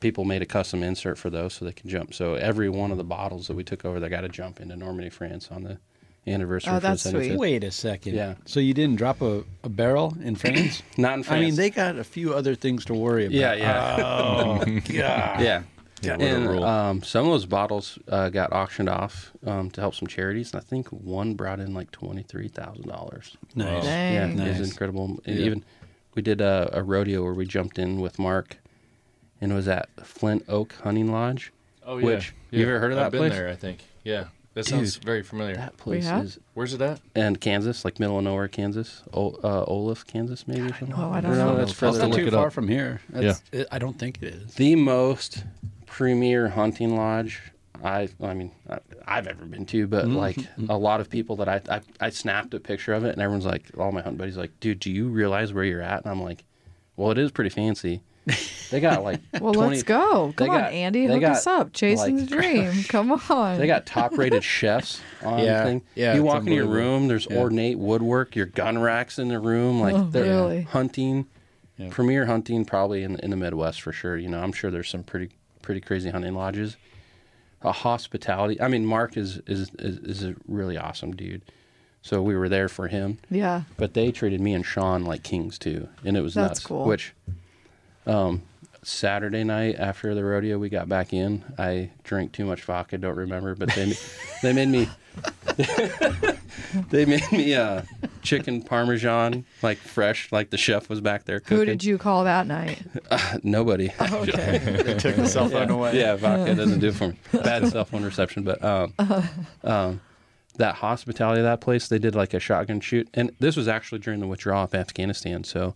[0.00, 2.14] people made a custom insert for those so they can jump.
[2.14, 4.76] So every one of the bottles that we took over they got to jump into
[4.76, 5.78] Normandy, France on the
[6.26, 6.72] anniversary.
[6.72, 7.36] Oh, the that's sweet.
[7.36, 8.14] Wait a second.
[8.14, 8.34] Yeah.
[8.44, 10.82] So you didn't drop a, a barrel in France?
[10.96, 11.40] Not in France.
[11.40, 13.34] I mean, they got a few other things to worry about.
[13.34, 13.96] Yeah, yeah.
[13.98, 15.40] Oh, God.
[15.40, 15.62] yeah.
[16.00, 20.06] Yeah, And um, some of those bottles uh, got auctioned off um, to help some
[20.06, 20.52] charities.
[20.52, 23.36] And I think one brought in like twenty three thousand dollars.
[23.56, 23.82] Nice.
[23.82, 24.14] Dang.
[24.14, 24.56] Yeah, Nice.
[24.56, 25.18] it was incredible.
[25.26, 25.46] And Yeah.
[25.46, 25.64] Even
[26.14, 28.58] we did a, a rodeo where we jumped in with Mark,
[29.40, 31.52] and it was at Flint Oak Hunting Lodge.
[31.86, 33.38] oh which- you ever heard of that I've that been place?
[33.38, 33.80] there, I think.
[34.04, 34.24] Yeah,
[34.54, 35.56] that sounds Dude, very familiar.
[35.56, 36.24] That place have?
[36.24, 37.00] is Where's it at?
[37.14, 40.62] and Kansas, like middle of nowhere, Kansas, o- uh, Olaf, Kansas, maybe.
[40.62, 40.94] or something.
[40.96, 41.56] Oh, I don't Or know.
[41.56, 42.00] That's I'll further.
[42.00, 42.52] have to Not look too it far up.
[42.54, 43.00] from here.
[43.10, 44.54] That's, it, I don't think it is.
[44.54, 45.44] the most
[45.86, 47.40] premier hunting lodge
[47.84, 51.48] I I mean I, I've ever been to, but like a lot of people that
[51.48, 54.36] I, I I snapped a picture of it, and everyone's like, all my hunting buddies
[54.36, 56.02] like, dude, do you realize where you're at?
[56.02, 56.44] And I'm like,
[56.96, 58.02] well, it is pretty fancy.
[58.70, 60.26] They got like Well, 20 let's go.
[60.36, 61.06] they Come on, Andy.
[61.06, 61.72] Hook got, us up.
[61.72, 62.82] Chasing like- the dream.
[62.84, 63.56] Come on.
[63.58, 65.82] They got top rated chefs on Yeah, thing.
[65.94, 67.38] yeah, you walk into your room, there's Yeah.
[67.38, 70.62] ornate woodwork, your gun racks in the room, like Oh, they're really?
[70.64, 71.26] hunting.
[71.78, 71.88] Yeah.
[71.90, 74.18] Premier hunting probably in in the Midwest for sure.
[74.18, 75.30] You know, I'm sure there's some pretty
[75.62, 76.76] pretty crazy hunting lodges.
[77.62, 78.60] A hospitality.
[78.60, 81.40] I mean, Mark is is is, is a really awesome dude.
[82.02, 83.62] So we were there for him, yeah.
[83.78, 86.66] but they treated me and Sean like kings too, and it was That's nuts.
[86.66, 86.84] cool.
[86.84, 87.12] Which,
[88.08, 88.42] um,
[88.82, 91.44] Saturday night after the rodeo, we got back in.
[91.58, 92.98] I drank too much vodka.
[92.98, 93.94] Don't remember, but they
[94.42, 94.88] they made me
[96.90, 97.82] they made me uh,
[98.22, 101.58] chicken parmesan like fresh, like the chef was back there cooking.
[101.58, 102.82] Who did you call that night?
[103.42, 103.92] Nobody.
[104.00, 104.94] Okay.
[104.98, 105.98] Took the cell phone away.
[105.98, 107.16] Yeah, vodka doesn't do it for me.
[107.32, 108.94] Bad cell phone reception, but um,
[109.64, 110.00] um,
[110.56, 113.98] that hospitality of that place, they did like a shotgun shoot, and this was actually
[113.98, 115.44] during the withdrawal of Afghanistan.
[115.44, 115.74] So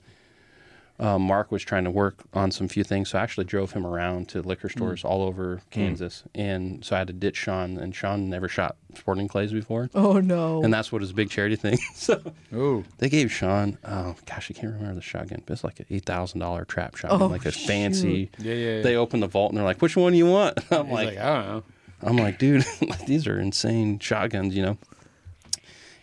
[1.02, 3.84] um, Mark was trying to work on some few things, so I actually drove him
[3.84, 7.94] around to liquor stores all over Kansas, and so I had to ditch Sean, and
[7.94, 10.62] Sean never shot sporting clays before, oh no.
[10.62, 11.76] and that's what his big charity thing.
[11.94, 12.22] so
[12.54, 12.84] Ooh.
[12.98, 16.04] they gave Sean, oh gosh, I can't remember the shotgun, but it's like an eight
[16.04, 18.30] thousand dollar trap shotgun, Oh, like a fancy.
[18.38, 18.76] Yeah, yeah.
[18.76, 18.82] yeah.
[18.82, 21.18] They opened the vault and they're like, "Which one do you want?" I'm like, like,
[21.18, 21.62] I don't know.
[22.04, 22.64] I'm like, dude,
[23.06, 24.78] these are insane shotguns, you know.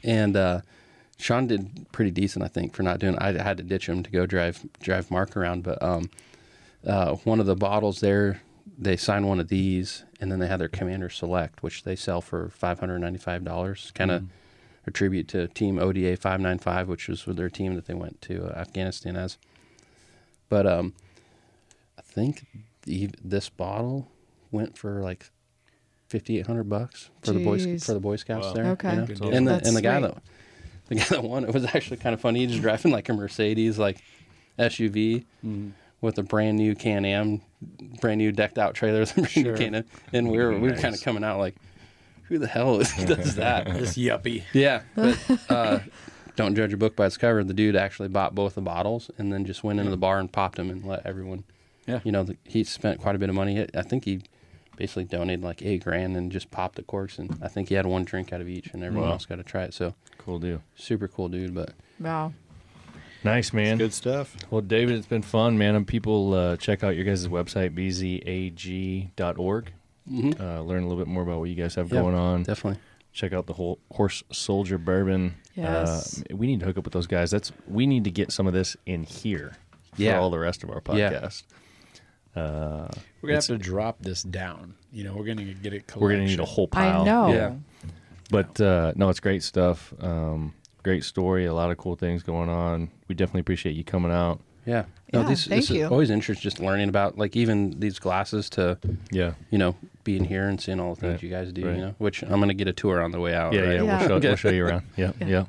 [0.03, 0.61] And uh,
[1.19, 3.17] Sean did pretty decent, I think, for not doing.
[3.19, 6.09] I had to ditch him to go drive drive Mark around, but um,
[6.87, 8.41] uh, one of the bottles there,
[8.77, 12.21] they signed one of these, and then they had their Commander Select, which they sell
[12.21, 13.91] for five hundred ninety five dollars.
[13.95, 14.23] Kind of,
[14.87, 18.57] a tribute to Team ODA 595, which was their team that they went to uh,
[18.57, 19.37] Afghanistan as.
[20.47, 20.93] But um,
[21.97, 22.45] I think
[22.83, 24.09] the, this bottle
[24.51, 25.29] went for like
[26.07, 28.53] 5800 bucks for the boys for the boy scouts Wow.
[28.53, 28.89] there Okay.
[28.89, 29.29] you know?
[29.31, 30.11] And the That's and the guy sweet.
[30.13, 30.23] that
[30.89, 32.41] the guy that won it was actually kind of funny.
[32.41, 34.01] He was driving like a Mercedes like
[34.57, 35.23] SUV
[36.01, 37.41] with a brand new Can Am,
[38.01, 39.57] brand new decked out trailers, and brand new Sure.
[39.57, 39.83] Can-Am.
[40.13, 41.55] and we were we were kind of coming out like,
[42.23, 43.65] who the hell is, does that?
[43.65, 44.43] This yuppie.
[44.53, 45.17] yeah, but
[45.49, 45.79] uh,
[46.35, 47.43] don't judge a book by its cover.
[47.43, 50.31] The dude actually bought both the bottles and then just went into the bar and
[50.31, 51.43] popped them and let everyone.
[51.87, 51.99] Yeah.
[52.03, 53.65] You know, the, he spent quite a bit of money.
[53.73, 54.21] I think he
[54.79, 57.85] basically donated like eight grand and just popped the corks, and I think he had
[57.85, 59.13] one drink out of each, and everyone Wow.
[59.13, 59.73] else got to try it.
[59.75, 60.61] So Cool deal.
[60.75, 62.33] super cool dude, but Wow.
[63.23, 63.77] Nice, man.
[63.77, 64.37] Good stuff.
[64.49, 65.75] Well, David, it's been fun, man.
[65.75, 69.71] And people uh, check out your guys' website, bzag.org.
[70.09, 70.39] Mhm.
[70.39, 72.43] Uh, learn a little bit more about what you guys have Yeah, going on.
[72.43, 72.79] definitely.
[73.11, 75.35] Check out the whole Horse Soldier Bourbon.
[75.55, 76.23] Yes.
[76.31, 77.29] Uh, we need to hook up with those guys.
[77.31, 79.53] That's we need to get some of this in here
[79.93, 80.17] for Yeah.
[80.19, 81.11] all the rest of our Yeah.
[81.11, 81.43] podcast.
[82.35, 82.87] Uh,
[83.21, 84.75] We're gonna have to drop this down.
[84.91, 85.91] You know, we're gonna get it.
[85.95, 87.01] we're gonna need a whole pile.
[87.01, 87.33] I know.
[87.33, 87.53] Yeah.
[88.29, 89.93] But uh, no, it's great stuff.
[89.99, 90.53] Um,
[90.83, 91.45] great story.
[91.45, 92.91] A lot of cool things going on.
[93.07, 94.39] We definitely appreciate you coming out.
[94.65, 94.85] Yeah.
[95.11, 95.85] No, Yeah, this, thank this you.
[95.85, 98.77] is always interesting just learning about like even these glasses to
[99.11, 99.33] Yeah.
[99.49, 101.65] you know being here and seeing all the things Right, you guys do.
[101.65, 101.75] right.
[101.75, 103.53] You know, which I'm gonna get a tour on the way out.
[103.53, 103.69] Yeah, right?
[103.77, 103.97] yeah, Yeah.
[104.07, 104.83] We'll, show, we'll show you around.
[104.95, 105.27] Yeah, yeah.
[105.27, 105.45] Yeah.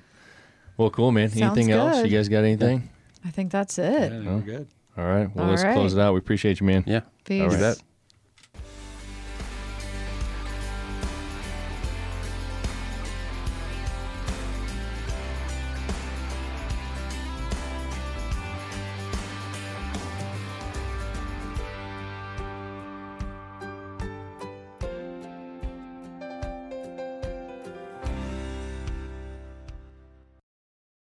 [0.79, 1.29] Well, cool, man.
[1.29, 2.03] Sounds Anything else?
[2.03, 2.89] You guys got anything?
[3.23, 4.11] I think that's it.
[4.13, 4.37] Yeah, No?
[4.37, 4.69] we're good.
[4.99, 5.35] All right.
[5.35, 5.73] Well, All let's right.
[5.75, 6.13] close it out.
[6.15, 6.85] We appreciate you, man.
[6.87, 7.01] Yeah.
[7.25, 7.43] Peace.
[7.43, 7.59] All right.
[7.61, 7.83] bet.